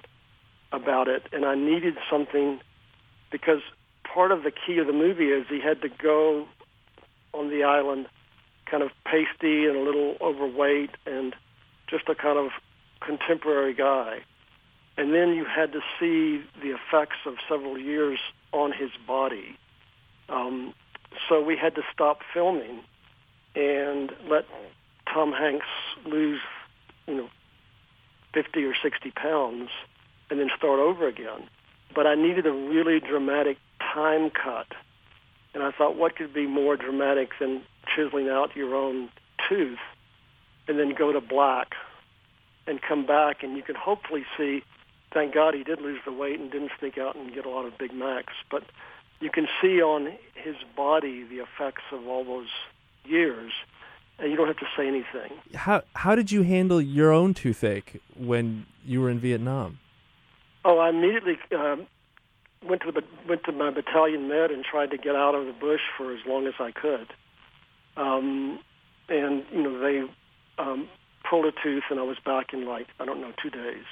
about 0.72 1.08
it, 1.08 1.24
and 1.32 1.46
I 1.46 1.56
needed 1.56 1.96
something 2.10 2.60
because 3.32 3.62
part 4.04 4.32
of 4.32 4.44
the 4.44 4.52
key 4.52 4.80
of 4.80 4.88
the 4.88 4.94
movie 4.94 5.30
is 5.30 5.46
he 5.48 5.62
had 5.62 5.82
to 5.84 5.90
go 5.90 6.48
on 7.36 7.50
the 7.50 7.63
island 7.63 8.08
kind 8.65 8.84
of 8.84 8.89
pasty 9.06 9.65
and 9.65 9.76
a 9.76 9.82
little 9.82 10.15
overweight 10.21 10.91
and 11.06 11.36
just 11.88 12.10
a 12.10 12.15
kind 12.15 12.38
of 12.38 12.52
contemporary 13.00 13.74
guy. 13.74 14.19
And 14.98 15.13
then 15.13 15.34
you 15.34 15.45
had 15.45 15.74
to 15.74 15.82
see 16.00 16.43
the 16.62 16.76
effects 16.76 17.17
of 17.26 17.36
several 17.50 17.78
years 17.78 18.19
on 18.52 18.71
his 18.71 18.89
body. 19.06 19.58
Um, 20.30 20.74
so 21.30 21.41
we 21.41 21.58
had 21.58 21.76
to 21.76 21.82
stop 21.93 22.19
filming 22.34 22.82
and 23.56 24.12
let 24.30 24.45
Tom 25.12 25.32
Hanks 25.32 25.67
lose, 26.06 26.41
you 27.08 27.15
know, 27.15 27.30
50 28.34 28.63
or 28.63 28.74
60 28.82 29.12
pounds 29.12 29.69
and 30.30 30.39
then 30.39 30.50
start 30.58 30.80
over 30.80 31.08
again. 31.08 31.48
But 31.93 32.08
I 32.08 32.15
needed 32.15 32.45
a 32.45 32.52
really 32.52 33.00
dramatic 33.00 33.58
time 33.80 34.30
cut. 34.30 34.67
And 35.56 35.63
I 35.63 35.72
thought, 35.72 35.96
what 35.96 36.18
could 36.18 36.34
be 36.34 36.46
more 36.46 36.76
dramatic 36.76 37.32
than 37.39 37.62
chiseling 37.96 38.30
out 38.30 38.56
your 38.56 38.76
own 38.76 39.10
tooth 39.50 39.80
and 40.68 40.78
then 40.78 40.94
go 40.94 41.13
to 41.13 41.22
black 41.22 41.74
and 42.68 42.82
come 42.82 43.06
back 43.06 43.41
and 43.41 43.56
you 43.56 43.63
can 43.63 43.76
hopefully 43.76 44.26
see, 44.38 44.63
thank 45.13 45.34
God 45.34 45.54
he 45.54 45.63
did 45.63 45.80
lose 45.80 46.02
the 46.06 46.12
weight 46.12 46.39
and 46.39 46.52
didn't 46.52 46.72
sneak 46.78 46.98
out 46.98 47.15
and 47.15 47.34
get 47.34 47.46
a 47.46 47.50
lot 47.50 47.65
of 47.65 47.78
Big 47.78 47.94
Macs. 47.94 48.34
But 48.52 48.63
you 49.22 49.30
can 49.30 49.48
see 49.62 49.82
on 49.82 50.12
his 50.36 50.56
body 50.76 51.24
the 51.24 51.38
effects 51.38 51.84
of 51.91 52.06
all 52.06 52.26
those 52.26 52.50
years 53.06 53.54
and 54.20 54.30
you 54.30 54.38
don't 54.38 54.48
have 54.48 54.58
to 54.58 54.68
say 54.76 54.88
anything. 54.88 55.32
How 55.54 55.84
how 55.94 56.15
did 56.15 56.32
you 56.32 56.44
handle 56.44 56.82
your 56.82 57.12
own 57.12 57.34
toothache 57.34 58.02
when 58.18 58.65
you 58.86 59.02
were 59.02 59.10
in 59.10 59.20
Vietnam? 59.20 59.80
Oh, 60.63 60.80
I 60.80 60.89
immediately 60.89 61.38
um, 61.56 61.88
went 62.67 62.82
to 62.84 62.91
the 62.91 63.04
went 63.28 63.43
to 63.45 63.51
my 63.51 63.71
battalion 63.71 64.28
med 64.28 64.51
and 64.51 64.63
tried 64.63 64.91
to 64.91 64.97
get 64.97 65.15
out 65.15 65.36
of 65.36 65.45
the 65.45 65.54
bush 65.54 65.82
for 65.97 66.13
as 66.13 66.19
long 66.25 66.47
as 66.47 66.54
I 66.60 66.71
could. 66.71 67.08
Um, 67.97 68.60
and 69.10 69.43
you 69.51 69.62
know 69.63 69.80
they 69.80 70.04
um, 70.58 70.89
pulled 71.30 71.45
a 71.45 71.51
tooth, 71.63 71.84
and 71.89 71.99
I 71.99 72.04
was 72.04 72.17
back 72.25 72.54
in 72.54 72.65
like 72.65 72.88
I 72.99 73.06
don't 73.06 73.21
know 73.21 73.34
two 73.41 73.49
days. 73.49 73.86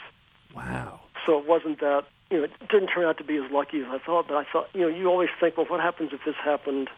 Wow. 0.55 0.99
So 1.25 1.39
it 1.39 1.47
wasn't 1.47 1.79
that 1.79 2.03
you 2.29 2.37
know 2.37 2.43
it 2.43 2.51
didn't 2.69 2.87
turn 2.87 3.05
out 3.05 3.17
to 3.19 3.23
be 3.23 3.37
as 3.37 3.49
lucky 3.51 3.79
as 3.79 3.87
I 3.89 3.99
thought. 3.99 4.27
But 4.27 4.37
I 4.37 4.45
thought 4.51 4.67
you 4.73 4.81
know 4.81 4.87
you 4.87 5.07
always 5.07 5.29
think, 5.39 5.57
well, 5.57 5.67
what 5.67 5.79
happens 5.79 6.11
if 6.13 6.21
this 6.25 6.35
happened 6.43 6.89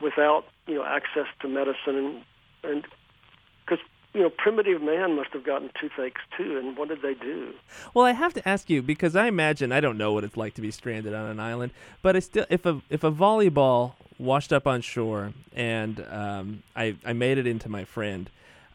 without 0.00 0.44
you 0.66 0.74
know 0.74 0.84
access 0.84 1.26
to 1.40 1.48
medicine 1.48 1.96
and 1.96 2.24
and 2.62 2.84
you 4.12 4.20
know 4.20 4.30
primitive 4.30 4.82
man 4.82 5.16
must 5.16 5.30
have 5.30 5.44
gotten 5.44 5.70
toothaches 5.80 6.22
too, 6.36 6.58
and 6.58 6.76
what 6.76 6.88
did 6.88 7.02
they 7.02 7.14
do? 7.14 7.52
Well, 7.94 8.04
I 8.04 8.12
have 8.12 8.34
to 8.34 8.48
ask 8.48 8.68
you 8.68 8.82
because 8.82 9.14
I 9.14 9.26
imagine 9.26 9.72
I 9.72 9.80
don't 9.80 9.98
know 9.98 10.12
what 10.12 10.24
it's 10.24 10.36
like 10.36 10.54
to 10.54 10.60
be 10.60 10.70
stranded 10.70 11.14
on 11.14 11.26
an 11.26 11.40
island, 11.40 11.72
but 12.02 12.16
I 12.16 12.20
still 12.20 12.46
if 12.50 12.66
a 12.66 12.80
if 12.90 13.04
a 13.04 13.12
volleyball 13.12 13.92
washed 14.18 14.52
up 14.52 14.66
on 14.66 14.80
shore, 14.80 15.32
and 15.54 16.04
um, 16.10 16.62
I 16.76 16.96
I 17.04 17.12
made 17.12 17.38
it 17.38 17.46
into 17.46 17.68
my 17.68 17.84
friend. 17.84 18.28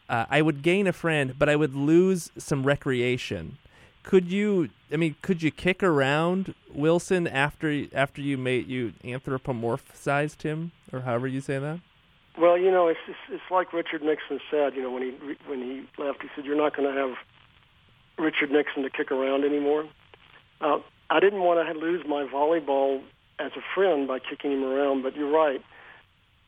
Uh, 0.08 0.24
I 0.30 0.40
would 0.40 0.62
gain 0.62 0.86
a 0.86 0.92
friend, 0.92 1.34
but 1.36 1.48
I 1.48 1.56
would 1.56 1.74
lose 1.74 2.30
some 2.38 2.64
recreation. 2.64 3.58
Could 4.02 4.30
you? 4.30 4.70
I 4.92 4.96
mean, 4.96 5.16
could 5.20 5.42
you 5.42 5.50
kick 5.50 5.82
around 5.82 6.54
Wilson 6.72 7.26
after 7.26 7.86
after 7.92 8.22
you 8.22 8.38
made 8.38 8.68
you 8.68 8.94
anthropomorphized 9.04 10.42
him, 10.42 10.72
or 10.92 11.00
however 11.00 11.26
you 11.26 11.40
say 11.40 11.58
that? 11.58 11.80
Well, 12.38 12.58
you 12.58 12.70
know, 12.70 12.88
it's 12.88 13.00
it's, 13.08 13.18
it's 13.30 13.50
like 13.50 13.72
Richard 13.72 14.02
Nixon 14.02 14.40
said. 14.50 14.74
You 14.74 14.82
know, 14.82 14.90
when 14.90 15.02
he 15.02 15.36
when 15.46 15.60
he 15.60 16.02
left, 16.02 16.22
he 16.22 16.28
said, 16.34 16.44
"You're 16.44 16.56
not 16.56 16.76
going 16.76 16.92
to 16.92 17.00
have 17.00 17.16
Richard 18.18 18.50
Nixon 18.50 18.82
to 18.82 18.90
kick 18.90 19.10
around 19.10 19.44
anymore." 19.44 19.86
Uh, 20.60 20.78
I 21.08 21.20
didn't 21.20 21.40
want 21.40 21.66
to 21.66 21.78
lose 21.78 22.04
my 22.06 22.24
volleyball 22.24 23.02
as 23.38 23.52
a 23.56 23.62
friend 23.74 24.08
by 24.08 24.18
kicking 24.18 24.52
him 24.52 24.64
around, 24.64 25.02
but 25.02 25.16
you're 25.16 25.30
right. 25.30 25.62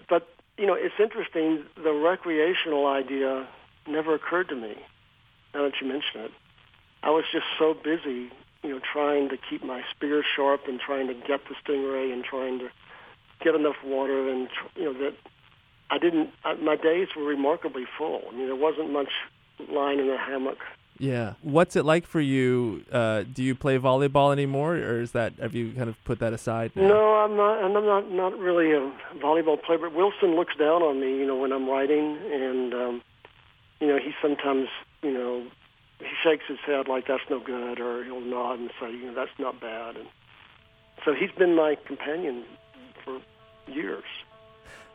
But 0.08 0.28
you 0.58 0.66
know, 0.66 0.74
it's 0.74 0.94
interesting. 0.98 1.64
The 1.82 1.92
recreational 1.92 2.86
idea 2.86 3.46
never 3.86 4.14
occurred 4.14 4.48
to 4.50 4.56
me. 4.56 4.76
Now 5.54 5.62
that 5.62 5.80
you 5.80 5.86
mention 5.86 6.20
it, 6.20 6.32
I 7.02 7.10
was 7.10 7.24
just 7.32 7.46
so 7.58 7.72
busy, 7.72 8.30
you 8.62 8.70
know, 8.70 8.80
trying 8.80 9.30
to 9.30 9.38
keep 9.38 9.64
my 9.64 9.82
spear 9.90 10.22
sharp 10.36 10.62
and 10.68 10.78
trying 10.78 11.06
to 11.06 11.14
get 11.14 11.40
the 11.48 11.54
stingray 11.64 12.12
and 12.12 12.22
trying 12.24 12.58
to 12.58 12.68
get 13.40 13.54
enough 13.54 13.76
water 13.84 14.28
and 14.28 14.48
you 14.76 14.84
know 14.84 14.92
that 14.92 15.14
I 15.90 15.98
didn't. 15.98 16.30
I, 16.44 16.54
my 16.54 16.76
days 16.76 17.08
were 17.16 17.24
remarkably 17.24 17.84
full. 17.96 18.22
I 18.28 18.34
mean, 18.34 18.46
there 18.46 18.56
wasn't 18.56 18.90
much 18.92 19.10
lying 19.70 19.98
in 19.98 20.08
a 20.10 20.18
hammock. 20.18 20.58
Yeah. 20.98 21.34
What's 21.42 21.76
it 21.76 21.84
like 21.84 22.06
for 22.06 22.20
you? 22.20 22.84
Uh, 22.90 23.22
do 23.22 23.42
you 23.42 23.54
play 23.54 23.78
volleyball 23.78 24.32
anymore, 24.32 24.74
or 24.74 25.00
is 25.00 25.12
that 25.12 25.34
have 25.38 25.54
you 25.54 25.72
kind 25.72 25.88
of 25.88 26.02
put 26.04 26.18
that 26.18 26.32
aside? 26.32 26.72
Now? 26.74 26.88
No, 26.88 27.14
I'm 27.14 27.36
not. 27.36 27.64
And 27.64 27.76
I'm 27.76 27.86
not 27.86 28.10
not 28.10 28.38
really 28.38 28.72
a 28.72 28.92
volleyball 29.18 29.62
player. 29.62 29.78
But 29.78 29.94
Wilson 29.94 30.34
looks 30.34 30.56
down 30.56 30.82
on 30.82 31.00
me, 31.00 31.16
you 31.18 31.26
know, 31.26 31.36
when 31.36 31.52
I'm 31.52 31.68
writing, 31.68 32.18
and 32.32 32.74
um, 32.74 33.02
you 33.80 33.86
know, 33.86 33.98
he 33.98 34.12
sometimes, 34.20 34.68
you 35.02 35.12
know, 35.12 35.46
he 36.00 36.06
shakes 36.22 36.44
his 36.48 36.58
head 36.66 36.88
like 36.88 37.06
that's 37.06 37.22
no 37.30 37.38
good, 37.40 37.80
or 37.80 38.04
he'll 38.04 38.20
nod 38.20 38.58
and 38.58 38.70
say, 38.80 38.90
you 38.90 39.06
know, 39.06 39.14
that's 39.14 39.38
not 39.38 39.60
bad. 39.60 39.96
And 39.96 40.08
so 41.04 41.14
he's 41.14 41.30
been 41.30 41.54
my 41.54 41.76
companion 41.86 42.44
for 43.04 43.20
years. 43.68 44.04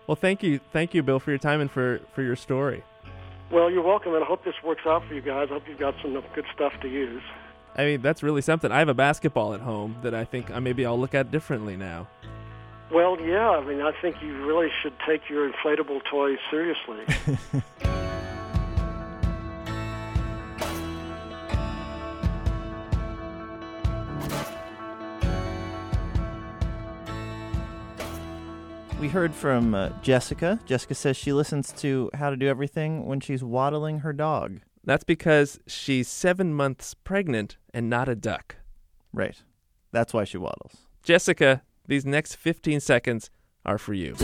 Well, 0.07 0.15
thank 0.15 0.43
you, 0.43 0.59
thank 0.71 0.93
you, 0.93 1.03
Bill, 1.03 1.19
for 1.19 1.31
your 1.31 1.37
time 1.39 1.61
and 1.61 1.71
for 1.71 1.99
for 2.13 2.21
your 2.21 2.35
story. 2.35 2.83
Well, 3.51 3.69
you're 3.69 3.83
welcome, 3.83 4.15
and 4.15 4.23
I 4.23 4.27
hope 4.27 4.43
this 4.43 4.55
works 4.63 4.81
out 4.85 5.05
for 5.07 5.13
you 5.13 5.21
guys. 5.21 5.49
I 5.51 5.53
hope 5.53 5.63
you've 5.67 5.79
got 5.79 5.95
some 6.01 6.13
good 6.33 6.45
stuff 6.53 6.73
to 6.81 6.87
use. 6.87 7.21
I 7.75 7.85
mean, 7.85 8.01
that's 8.01 8.23
really 8.23 8.41
something. 8.41 8.71
I 8.71 8.79
have 8.79 8.89
a 8.89 8.93
basketball 8.93 9.53
at 9.53 9.61
home 9.61 9.95
that 10.03 10.13
I 10.13 10.25
think 10.25 10.51
uh, 10.51 10.59
maybe 10.59 10.85
I'll 10.85 10.99
look 10.99 11.13
at 11.13 11.31
differently 11.31 11.75
now. 11.75 12.07
Well, 12.91 13.19
yeah. 13.19 13.49
I 13.49 13.63
mean, 13.63 13.81
I 13.81 13.91
think 14.01 14.21
you 14.21 14.45
really 14.45 14.69
should 14.81 14.93
take 15.07 15.29
your 15.29 15.51
inflatable 15.51 16.01
toys 16.09 16.37
seriously. 16.49 17.05
heard 29.13 29.35
from 29.35 29.75
uh, 29.75 29.89
Jessica. 30.01 30.59
Jessica 30.65 30.95
says 30.95 31.15
she 31.15 31.31
listens 31.31 31.71
to 31.73 32.09
How 32.15 32.31
to 32.31 32.35
Do 32.35 32.47
Everything 32.47 33.05
when 33.05 33.19
she's 33.19 33.43
waddling 33.43 33.99
her 33.99 34.11
dog. 34.11 34.61
That's 34.83 35.03
because 35.03 35.59
she's 35.67 36.07
seven 36.07 36.51
months 36.51 36.95
pregnant 36.95 37.57
and 37.75 37.91
not 37.91 38.09
a 38.09 38.15
duck. 38.15 38.55
Right. 39.13 39.39
That's 39.91 40.15
why 40.15 40.23
she 40.23 40.39
waddles. 40.39 40.87
Jessica, 41.03 41.61
these 41.87 42.07
next 42.07 42.37
15 42.37 42.79
seconds 42.79 43.29
are 43.63 43.77
for 43.77 43.93
you. 43.93 44.15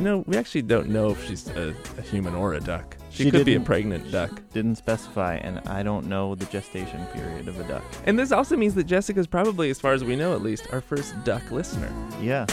No, 0.00 0.24
we 0.26 0.36
actually 0.38 0.62
don't 0.62 0.88
know 0.88 1.10
if 1.10 1.22
she's 1.26 1.46
a, 1.50 1.74
a 1.98 2.02
human 2.02 2.34
or 2.34 2.54
a 2.54 2.60
duck. 2.60 2.96
She, 3.10 3.24
She 3.24 3.30
could 3.30 3.44
be 3.44 3.52
a 3.52 3.56
didn't- 3.56 3.66
pregnant 3.66 4.10
duck. 4.10 4.40
Didn't 4.54 4.76
specify, 4.76 5.34
and 5.36 5.58
I 5.68 5.82
don't 5.82 6.06
know 6.06 6.34
the 6.34 6.46
gestation 6.46 7.04
period 7.12 7.48
of 7.48 7.60
a 7.60 7.64
duck. 7.64 7.84
And 8.06 8.18
this 8.18 8.32
also 8.32 8.56
means 8.56 8.74
that 8.76 8.84
Jessica's 8.84 9.26
probably, 9.26 9.68
as 9.68 9.78
far 9.78 9.92
as 9.92 10.02
we 10.02 10.16
know 10.16 10.34
at 10.34 10.40
least, 10.42 10.66
our 10.72 10.80
first 10.80 11.14
duck 11.24 11.50
listener. 11.50 11.92
Yeah. 12.20 12.46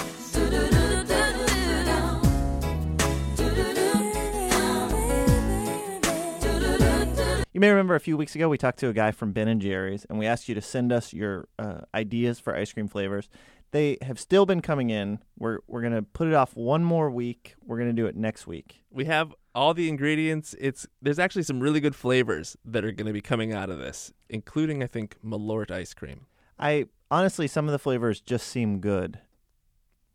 You 7.54 7.62
may 7.62 7.72
remember 7.72 7.96
a 7.96 8.00
few 8.00 8.18
weeks 8.18 8.36
ago 8.36 8.50
we 8.50 8.60
talked 8.60 8.78
to 8.80 8.90
a 8.90 8.94
guy 8.94 9.10
from 9.10 9.32
Ben 9.32 9.48
and 9.48 9.60
Jerry's, 9.60 10.06
and 10.06 10.20
we 10.20 10.28
asked 10.28 10.48
you 10.48 10.54
to 10.54 10.62
send 10.62 10.92
us 10.92 11.12
your 11.12 11.48
uh, 11.58 11.80
ideas 11.96 12.40
for 12.40 12.56
ice 12.56 12.72
cream 12.72 12.88
flavors. 12.88 13.30
They 13.78 14.00
have 14.02 14.20
still 14.20 14.48
been 14.48 14.62
coming 14.62 14.90
in. 14.90 15.20
We're 15.38 15.60
we're 15.68 15.84
gonna 15.84 16.02
put 16.02 16.28
it 16.28 16.34
off 16.34 16.56
one 16.56 16.84
more 16.84 17.12
week. 17.12 17.54
We're 17.64 17.78
gonna 17.78 17.94
do 17.94 18.08
it 18.08 18.16
next 18.16 18.48
week. 18.48 18.84
We 18.90 19.06
have 19.06 19.36
all 19.54 19.76
the 19.76 19.88
ingredients. 19.88 20.56
It's 20.60 20.88
there's 21.00 21.20
actually 21.20 21.44
some 21.44 21.60
really 21.60 21.80
good 21.80 21.96
flavors 21.96 22.58
that 22.66 22.84
are 22.84 22.92
going 22.92 23.06
to 23.06 23.14
be 23.14 23.22
coming 23.22 23.54
out 23.54 23.70
of 23.70 23.78
this, 23.78 24.12
including 24.32 24.82
I 24.82 24.88
think 24.88 25.18
Malort 25.24 25.70
ice 25.70 25.94
cream. 25.94 26.26
I 26.58 26.88
honestly, 27.12 27.46
some 27.46 27.68
of 27.68 27.72
the 27.72 27.78
flavors 27.78 28.20
just 28.20 28.48
seem 28.48 28.80
good. 28.80 29.20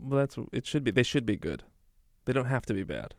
Well, 0.00 0.18
that's 0.18 0.36
it. 0.52 0.66
Should 0.66 0.82
be 0.82 0.90
they 0.90 1.04
should 1.04 1.24
be 1.24 1.36
good. 1.36 1.62
They 2.24 2.32
don't 2.32 2.46
have 2.46 2.66
to 2.66 2.74
be 2.74 2.82
bad. 2.82 3.14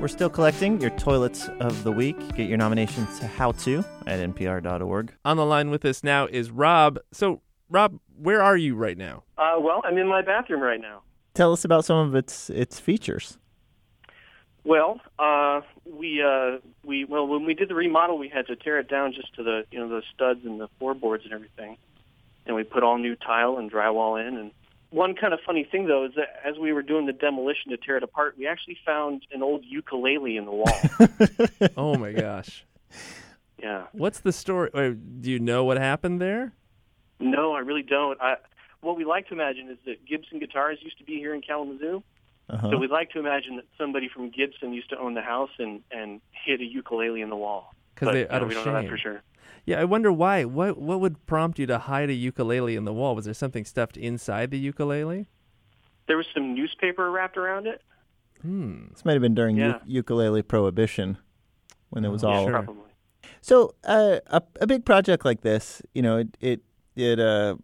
We're 0.00 0.06
still 0.06 0.30
collecting 0.30 0.80
your 0.80 0.90
toilets 0.90 1.48
of 1.58 1.82
the 1.82 1.90
week. 1.90 2.16
Get 2.36 2.48
your 2.48 2.56
nominations 2.56 3.18
to 3.18 3.26
how 3.26 3.50
to 3.52 3.84
at 4.06 4.20
npr.org. 4.20 5.12
On 5.24 5.36
the 5.36 5.44
line 5.44 5.70
with 5.70 5.84
us 5.84 6.04
now 6.04 6.26
is 6.26 6.52
Rob. 6.52 7.00
So, 7.12 7.42
Rob, 7.68 7.98
where 8.16 8.40
are 8.40 8.56
you 8.56 8.76
right 8.76 8.96
now? 8.96 9.24
Uh, 9.36 9.54
well, 9.58 9.80
I'm 9.82 9.98
in 9.98 10.06
my 10.06 10.22
bathroom 10.22 10.60
right 10.60 10.80
now. 10.80 11.02
Tell 11.34 11.52
us 11.52 11.64
about 11.64 11.84
some 11.84 11.96
of 11.96 12.14
its 12.14 12.48
its 12.48 12.78
features. 12.78 13.38
Well, 14.62 15.00
uh, 15.18 15.62
we 15.84 16.22
uh, 16.22 16.58
we 16.84 17.04
well 17.04 17.26
when 17.26 17.44
we 17.44 17.54
did 17.54 17.68
the 17.68 17.74
remodel, 17.74 18.18
we 18.18 18.28
had 18.28 18.46
to 18.46 18.54
tear 18.54 18.78
it 18.78 18.88
down 18.88 19.12
just 19.12 19.34
to 19.34 19.42
the 19.42 19.64
you 19.72 19.80
know 19.80 19.88
the 19.88 20.02
studs 20.14 20.44
and 20.44 20.60
the 20.60 20.68
floorboards 20.78 21.24
and 21.24 21.32
everything, 21.32 21.76
and 22.46 22.54
we 22.54 22.62
put 22.62 22.84
all 22.84 22.98
new 22.98 23.16
tile 23.16 23.58
and 23.58 23.70
drywall 23.70 24.20
in. 24.24 24.36
And 24.36 24.52
one 24.90 25.14
kind 25.14 25.34
of 25.34 25.40
funny 25.44 25.64
thing 25.70 25.86
though 25.86 26.04
is 26.06 26.12
that 26.16 26.40
as 26.44 26.58
we 26.58 26.72
were 26.72 26.82
doing 26.82 27.06
the 27.06 27.12
demolition 27.12 27.70
to 27.70 27.76
tear 27.76 27.96
it 27.96 28.02
apart, 28.02 28.36
we 28.38 28.46
actually 28.46 28.78
found 28.84 29.22
an 29.32 29.42
old 29.42 29.64
ukulele 29.64 30.36
in 30.36 30.44
the 30.44 30.52
wall. 30.52 30.80
Oh 31.76 31.94
my 31.96 32.12
gosh. 32.12 32.64
yeah. 33.58 33.86
What's 33.92 34.20
the 34.20 34.32
story? 34.32 34.70
Or 34.72 34.90
do 34.92 35.30
you 35.30 35.38
know 35.38 35.64
what 35.64 35.76
happened 35.78 36.20
there? 36.20 36.52
No, 37.20 37.52
I 37.52 37.60
really 37.60 37.82
don't. 37.82 38.20
I, 38.20 38.36
what 38.80 38.96
we 38.96 39.04
like 39.04 39.28
to 39.28 39.34
imagine 39.34 39.68
is 39.70 39.78
that 39.86 40.04
Gibson 40.06 40.38
Guitars 40.38 40.78
used 40.82 40.98
to 40.98 41.04
be 41.04 41.16
here 41.16 41.34
in 41.34 41.42
Kalamazoo. 41.42 42.02
Uh-huh. 42.50 42.70
So 42.70 42.78
we'd 42.78 42.90
like 42.90 43.10
to 43.10 43.18
imagine 43.18 43.56
that 43.56 43.66
somebody 43.76 44.08
from 44.08 44.30
Gibson 44.30 44.72
used 44.72 44.88
to 44.90 44.98
own 44.98 45.14
the 45.14 45.20
house 45.20 45.50
and, 45.58 45.82
and 45.90 46.20
hit 46.30 46.60
a 46.60 46.64
ukulele 46.64 47.20
in 47.20 47.28
the 47.28 47.36
wall. 47.36 47.74
Because 47.94 48.06
But, 48.06 48.12
they 48.12 48.20
you 48.20 48.26
know, 48.28 48.34
out 48.34 48.42
of 48.42 48.48
we 48.48 48.54
don't 48.54 48.66
know 48.66 48.72
that 48.72 48.88
for 48.88 48.96
sure. 48.98 49.22
Yeah, 49.66 49.80
I 49.80 49.84
wonder 49.84 50.10
why. 50.12 50.44
What 50.44 50.78
what 50.78 51.00
would 51.00 51.24
prompt 51.26 51.58
you 51.58 51.66
to 51.66 51.78
hide 51.78 52.10
a 52.10 52.14
ukulele 52.14 52.76
in 52.76 52.84
the 52.84 52.92
wall? 52.92 53.14
Was 53.14 53.24
there 53.26 53.34
something 53.34 53.64
stuffed 53.64 53.96
inside 53.96 54.50
the 54.50 54.58
ukulele? 54.58 55.28
There 56.06 56.16
was 56.16 56.26
some 56.34 56.54
newspaper 56.54 57.10
wrapped 57.10 57.36
around 57.36 57.66
it. 57.66 57.82
Hmm. 58.42 58.86
This 58.92 59.04
might 59.04 59.12
have 59.12 59.22
been 59.22 59.34
during 59.34 59.56
Yeah. 59.56 59.78
u- 59.84 59.96
ukulele 59.98 60.42
prohibition 60.42 61.18
when 61.90 62.04
it 62.04 62.08
was 62.08 62.24
Oh, 62.24 62.28
all. 62.28 62.44
sure. 62.44 62.52
Probably. 62.52 62.82
So 63.40 63.74
uh, 63.84 64.20
a 64.28 64.42
a 64.60 64.66
big 64.66 64.84
project 64.84 65.24
like 65.24 65.42
this, 65.42 65.82
you 65.94 66.02
know, 66.02 66.18
it 66.18 66.36
it 66.40 66.60
it 66.96 67.20
uh, 67.20 67.56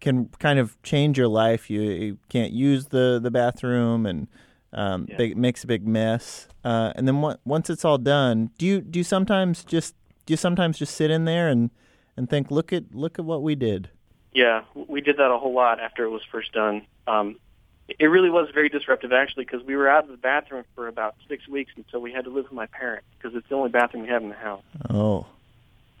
can 0.00 0.28
kind 0.38 0.58
of 0.58 0.80
change 0.82 1.18
your 1.18 1.28
life. 1.28 1.68
You, 1.70 1.80
you 1.82 2.18
can't 2.28 2.52
use 2.52 2.86
the 2.86 3.20
the 3.22 3.30
bathroom, 3.30 4.06
and 4.06 4.26
um, 4.72 5.06
Yeah. 5.08 5.16
big, 5.18 5.30
it 5.32 5.36
makes 5.36 5.64
a 5.64 5.66
big 5.66 5.86
mess. 5.86 6.48
Uh, 6.64 6.92
and 6.96 7.06
then 7.06 7.16
on- 7.16 7.38
once 7.44 7.68
it's 7.68 7.84
all 7.84 7.98
done, 7.98 8.50
do 8.58 8.64
you 8.66 8.80
do 8.80 8.98
you 9.00 9.04
sometimes 9.04 9.64
just 9.64 9.94
do 10.26 10.32
you 10.32 10.36
sometimes 10.36 10.78
just 10.78 10.94
sit 10.94 11.10
in 11.10 11.24
there 11.24 11.48
and 11.48 11.70
and 12.16 12.28
think, 12.28 12.50
look 12.50 12.72
at 12.72 12.94
look 12.94 13.18
at 13.18 13.24
what 13.24 13.42
we 13.42 13.54
did. 13.54 13.88
Yeah, 14.32 14.62
we 14.74 15.00
did 15.00 15.18
that 15.18 15.30
a 15.30 15.38
whole 15.38 15.54
lot 15.54 15.80
after 15.80 16.04
it 16.04 16.10
was 16.10 16.22
first 16.30 16.52
done. 16.52 16.86
Um, 17.06 17.36
it 17.98 18.06
really 18.06 18.30
was 18.30 18.48
very 18.54 18.68
disruptive, 18.68 19.12
actually, 19.12 19.44
because 19.44 19.62
we 19.64 19.76
were 19.76 19.88
out 19.88 20.04
of 20.04 20.10
the 20.10 20.16
bathroom 20.16 20.64
for 20.74 20.88
about 20.88 21.14
six 21.28 21.46
weeks 21.48 21.72
until 21.76 22.00
we 22.00 22.12
had 22.12 22.24
to 22.24 22.30
live 22.30 22.44
with 22.44 22.52
my 22.52 22.66
parents 22.66 23.06
because 23.18 23.36
it's 23.36 23.46
the 23.48 23.54
only 23.54 23.70
bathroom 23.70 24.04
we 24.04 24.08
have 24.08 24.22
in 24.22 24.30
the 24.30 24.34
house. 24.34 24.62
Oh, 24.88 25.26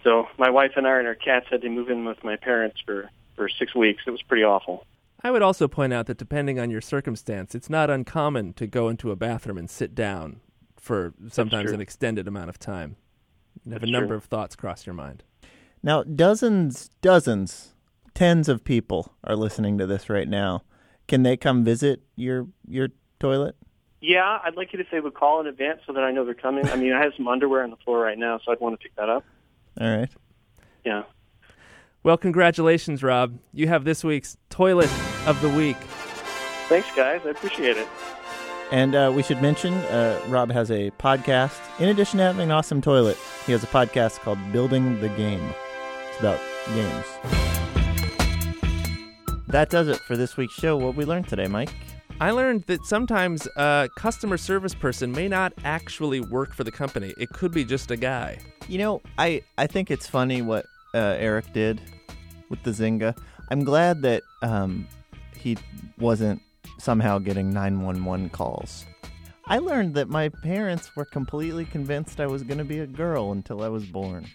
So 0.02 0.28
my 0.38 0.48
wife 0.50 0.72
and 0.76 0.86
I 0.86 0.98
and 0.98 1.06
our 1.06 1.14
cats 1.14 1.46
had 1.50 1.60
to 1.62 1.68
move 1.68 1.90
in 1.90 2.04
with 2.04 2.22
my 2.24 2.36
parents 2.36 2.80
for 2.84 3.10
for 3.36 3.48
six 3.48 3.74
weeks. 3.74 4.02
It 4.06 4.10
was 4.10 4.22
pretty 4.22 4.44
awful. 4.44 4.86
I 5.24 5.30
would 5.30 5.42
also 5.42 5.68
point 5.68 5.92
out 5.92 6.06
that 6.06 6.18
depending 6.18 6.58
on 6.58 6.70
your 6.70 6.80
circumstance, 6.80 7.54
it's 7.54 7.70
not 7.70 7.90
uncommon 7.90 8.54
to 8.54 8.66
go 8.66 8.88
into 8.88 9.10
a 9.10 9.16
bathroom 9.16 9.56
and 9.56 9.70
sit 9.70 9.94
down 9.94 10.40
for 10.78 11.14
sometimes 11.30 11.70
an 11.70 11.80
extended 11.80 12.26
amount 12.26 12.48
of 12.48 12.58
time. 12.58 12.96
And 13.64 13.72
have 13.72 13.82
a 13.82 13.86
number 13.86 14.08
true. 14.08 14.16
of 14.16 14.24
thoughts 14.24 14.56
cross 14.56 14.86
your 14.86 14.94
mind. 14.94 15.22
Now, 15.82 16.02
dozens, 16.02 16.90
dozens, 17.00 17.74
tens 18.14 18.48
of 18.48 18.64
people 18.64 19.14
are 19.24 19.36
listening 19.36 19.78
to 19.78 19.86
this 19.86 20.08
right 20.08 20.28
now. 20.28 20.62
Can 21.08 21.22
they 21.22 21.36
come 21.36 21.64
visit 21.64 22.02
your 22.16 22.46
your 22.66 22.88
toilet? 23.18 23.56
Yeah, 24.00 24.38
I'd 24.42 24.56
like 24.56 24.72
you 24.72 24.80
if 24.80 24.88
they 24.90 25.00
would 25.00 25.14
call 25.14 25.40
in 25.40 25.46
advance 25.46 25.80
so 25.86 25.92
that 25.92 26.02
I 26.02 26.10
know 26.10 26.24
they're 26.24 26.34
coming. 26.34 26.68
I 26.68 26.76
mean, 26.76 26.92
I 26.92 27.00
have 27.00 27.12
some 27.16 27.28
underwear 27.28 27.62
on 27.62 27.70
the 27.70 27.76
floor 27.76 28.00
right 28.00 28.18
now, 28.18 28.40
so 28.44 28.50
I'd 28.50 28.60
want 28.60 28.78
to 28.78 28.82
pick 28.82 28.94
that 28.96 29.08
up. 29.08 29.24
All 29.80 29.88
right. 29.88 30.10
Yeah. 30.84 31.04
Well, 32.02 32.16
congratulations, 32.16 33.04
Rob. 33.04 33.38
You 33.52 33.68
have 33.68 33.84
this 33.84 34.02
week's 34.02 34.36
Toilet 34.50 34.90
of 35.26 35.40
the 35.40 35.48
Week. 35.48 35.76
Thanks, 36.68 36.88
guys. 36.96 37.20
I 37.24 37.30
appreciate 37.30 37.76
it. 37.76 37.86
And 38.72 38.94
uh, 38.96 39.12
we 39.14 39.22
should 39.22 39.40
mention 39.40 39.74
uh, 39.74 40.20
Rob 40.26 40.50
has 40.50 40.70
a 40.70 40.90
podcast. 40.92 41.60
In 41.78 41.88
addition 41.88 42.18
to 42.18 42.24
having 42.24 42.40
an 42.40 42.50
awesome 42.50 42.80
toilet, 42.80 43.18
he 43.46 43.52
has 43.52 43.62
a 43.64 43.66
podcast 43.66 44.20
called 44.20 44.38
Building 44.52 45.00
the 45.00 45.08
Game. 45.10 45.54
It's 46.08 46.20
about 46.20 46.40
games. 46.74 47.06
That 49.48 49.68
does 49.68 49.88
it 49.88 49.98
for 49.98 50.16
this 50.16 50.36
week's 50.36 50.54
show. 50.54 50.76
What 50.76 50.94
we 50.94 51.04
learned 51.04 51.28
today, 51.28 51.46
Mike? 51.46 51.70
I 52.20 52.30
learned 52.30 52.62
that 52.64 52.84
sometimes 52.84 53.48
a 53.56 53.88
customer 53.96 54.36
service 54.36 54.74
person 54.74 55.10
may 55.10 55.26
not 55.26 55.52
actually 55.64 56.20
work 56.20 56.54
for 56.54 56.62
the 56.62 56.70
company. 56.70 57.12
It 57.18 57.30
could 57.30 57.52
be 57.52 57.64
just 57.64 57.90
a 57.90 57.96
guy. 57.96 58.38
You 58.68 58.78
know, 58.78 59.02
I, 59.18 59.42
I 59.58 59.66
think 59.66 59.90
it's 59.90 60.06
funny 60.06 60.40
what 60.40 60.66
uh, 60.94 61.16
Eric 61.18 61.52
did 61.52 61.80
with 62.48 62.62
the 62.62 62.70
Zynga. 62.70 63.16
I'm 63.50 63.64
glad 63.64 64.02
that 64.02 64.22
um, 64.42 64.86
he 65.36 65.58
wasn't 65.98 66.40
somehow 66.78 67.18
getting 67.18 67.50
911 67.50 68.30
calls. 68.30 68.86
I 69.46 69.58
learned 69.58 69.94
that 69.94 70.08
my 70.08 70.28
parents 70.28 70.94
were 70.94 71.04
completely 71.04 71.64
convinced 71.64 72.20
I 72.20 72.26
was 72.26 72.42
going 72.42 72.58
to 72.58 72.64
be 72.64 72.78
a 72.78 72.86
girl 72.86 73.32
until 73.32 73.62
I 73.62 73.68
was 73.68 73.84
born. 73.84 74.26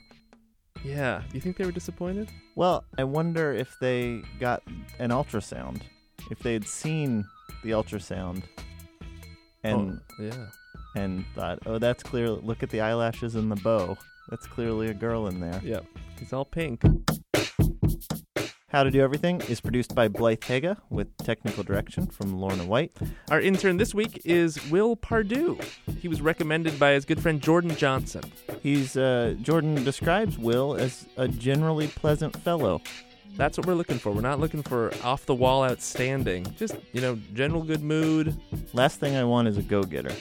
Yeah. 0.84 1.24
You 1.34 1.40
think 1.40 1.58
they 1.58 1.66
were 1.66 1.72
disappointed? 1.72 2.30
Well, 2.56 2.84
I 2.98 3.04
wonder 3.04 3.54
if 3.54 3.76
they 3.80 4.22
got 4.40 4.64
an 5.00 5.12
ultrasound, 5.12 5.82
if 6.30 6.40
they 6.40 6.54
had 6.54 6.68
seen 6.68 7.26
the 7.64 7.72
ultrasound 7.72 8.44
and 9.64 10.00
oh, 10.20 10.24
yeah. 10.24 10.46
and 10.96 11.26
thought, 11.36 11.60
"Oh, 11.66 11.80
that's 11.80 12.04
clear. 12.04 12.30
Look 12.30 12.64
at 12.64 12.70
the 12.70 12.82
eyelashes 12.82 13.36
and 13.36 13.52
the 13.52 13.56
bow. 13.56 13.98
That's 14.30 14.46
clearly 14.46 14.88
a 14.88 14.94
girl 14.94 15.28
in 15.28 15.40
there." 15.40 15.60
Yep. 15.64 15.86
He's 16.20 16.34
all 16.34 16.46
pink. 16.46 16.84
How 18.78 18.84
to 18.84 18.92
Do 18.92 19.02
Everything 19.02 19.42
is 19.50 19.60
produced 19.60 19.96
by 19.96 20.08
Blythe 20.08 20.44
Haga 20.44 20.78
with 20.92 21.08
technical 21.18 21.64
direction 21.64 22.06
from 22.06 22.40
Lorna 22.40 22.64
White. 22.64 22.96
Our 23.32 23.42
intern 23.42 23.78
this 23.78 23.96
week 23.96 24.22
is 24.24 24.70
Will 24.70 24.96
Pardue. 24.96 25.58
He 26.00 26.08
was 26.08 26.22
recommended 26.22 26.78
by 26.78 26.92
his 26.92 27.04
good 27.04 27.20
friend 27.20 27.42
Jordan 27.42 27.76
Johnson. 27.76 28.22
He's 28.62 28.96
uh, 28.96 29.34
Jordan 29.42 29.84
describes 29.84 30.38
Will 30.38 30.76
as 30.76 31.08
a 31.18 31.28
generally 31.28 31.88
pleasant 31.88 32.38
fellow. 32.44 32.84
That's 33.36 33.58
what 33.58 33.66
we're 33.66 33.74
looking 33.74 33.98
for. 33.98 34.12
We're 34.12 34.22
not 34.22 34.40
looking 34.40 34.62
for 34.62 34.94
off 35.04 35.26
the 35.26 35.34
wall 35.34 35.64
outstanding. 35.64 36.46
Just, 36.56 36.76
you 36.94 37.02
know, 37.02 37.18
general 37.34 37.64
good 37.64 37.82
mood. 37.82 38.40
Last 38.74 39.00
thing 39.00 39.16
I 39.16 39.24
want 39.24 39.48
is 39.48 39.58
a 39.58 39.64
go 39.64 39.82
getter. 39.82 40.14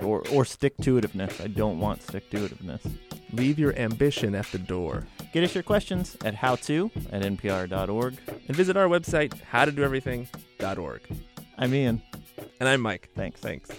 Or, 0.00 0.22
or 0.28 0.44
stick 0.44 0.76
to 0.82 1.00
itiveness. 1.00 1.42
I 1.42 1.48
don't 1.48 1.80
want 1.80 2.04
stick 2.04 2.30
to 2.30 2.36
itiveness. 2.36 2.88
Leave 3.32 3.58
your 3.58 3.76
ambition 3.76 4.34
at 4.34 4.46
the 4.46 4.58
door. 4.58 5.06
Get 5.32 5.44
us 5.44 5.54
your 5.54 5.62
questions 5.62 6.16
at 6.24 6.34
howto 6.34 6.90
at 7.12 7.22
npr.org. 7.22 8.16
And 8.48 8.56
visit 8.56 8.76
our 8.76 8.88
website, 8.88 9.32
howtodoeverything.org. 9.52 11.00
I'm 11.58 11.74
Ian. 11.74 12.02
And 12.58 12.68
I'm 12.68 12.80
Mike. 12.80 13.10
Thanks. 13.14 13.40
Thanks. 13.40 13.70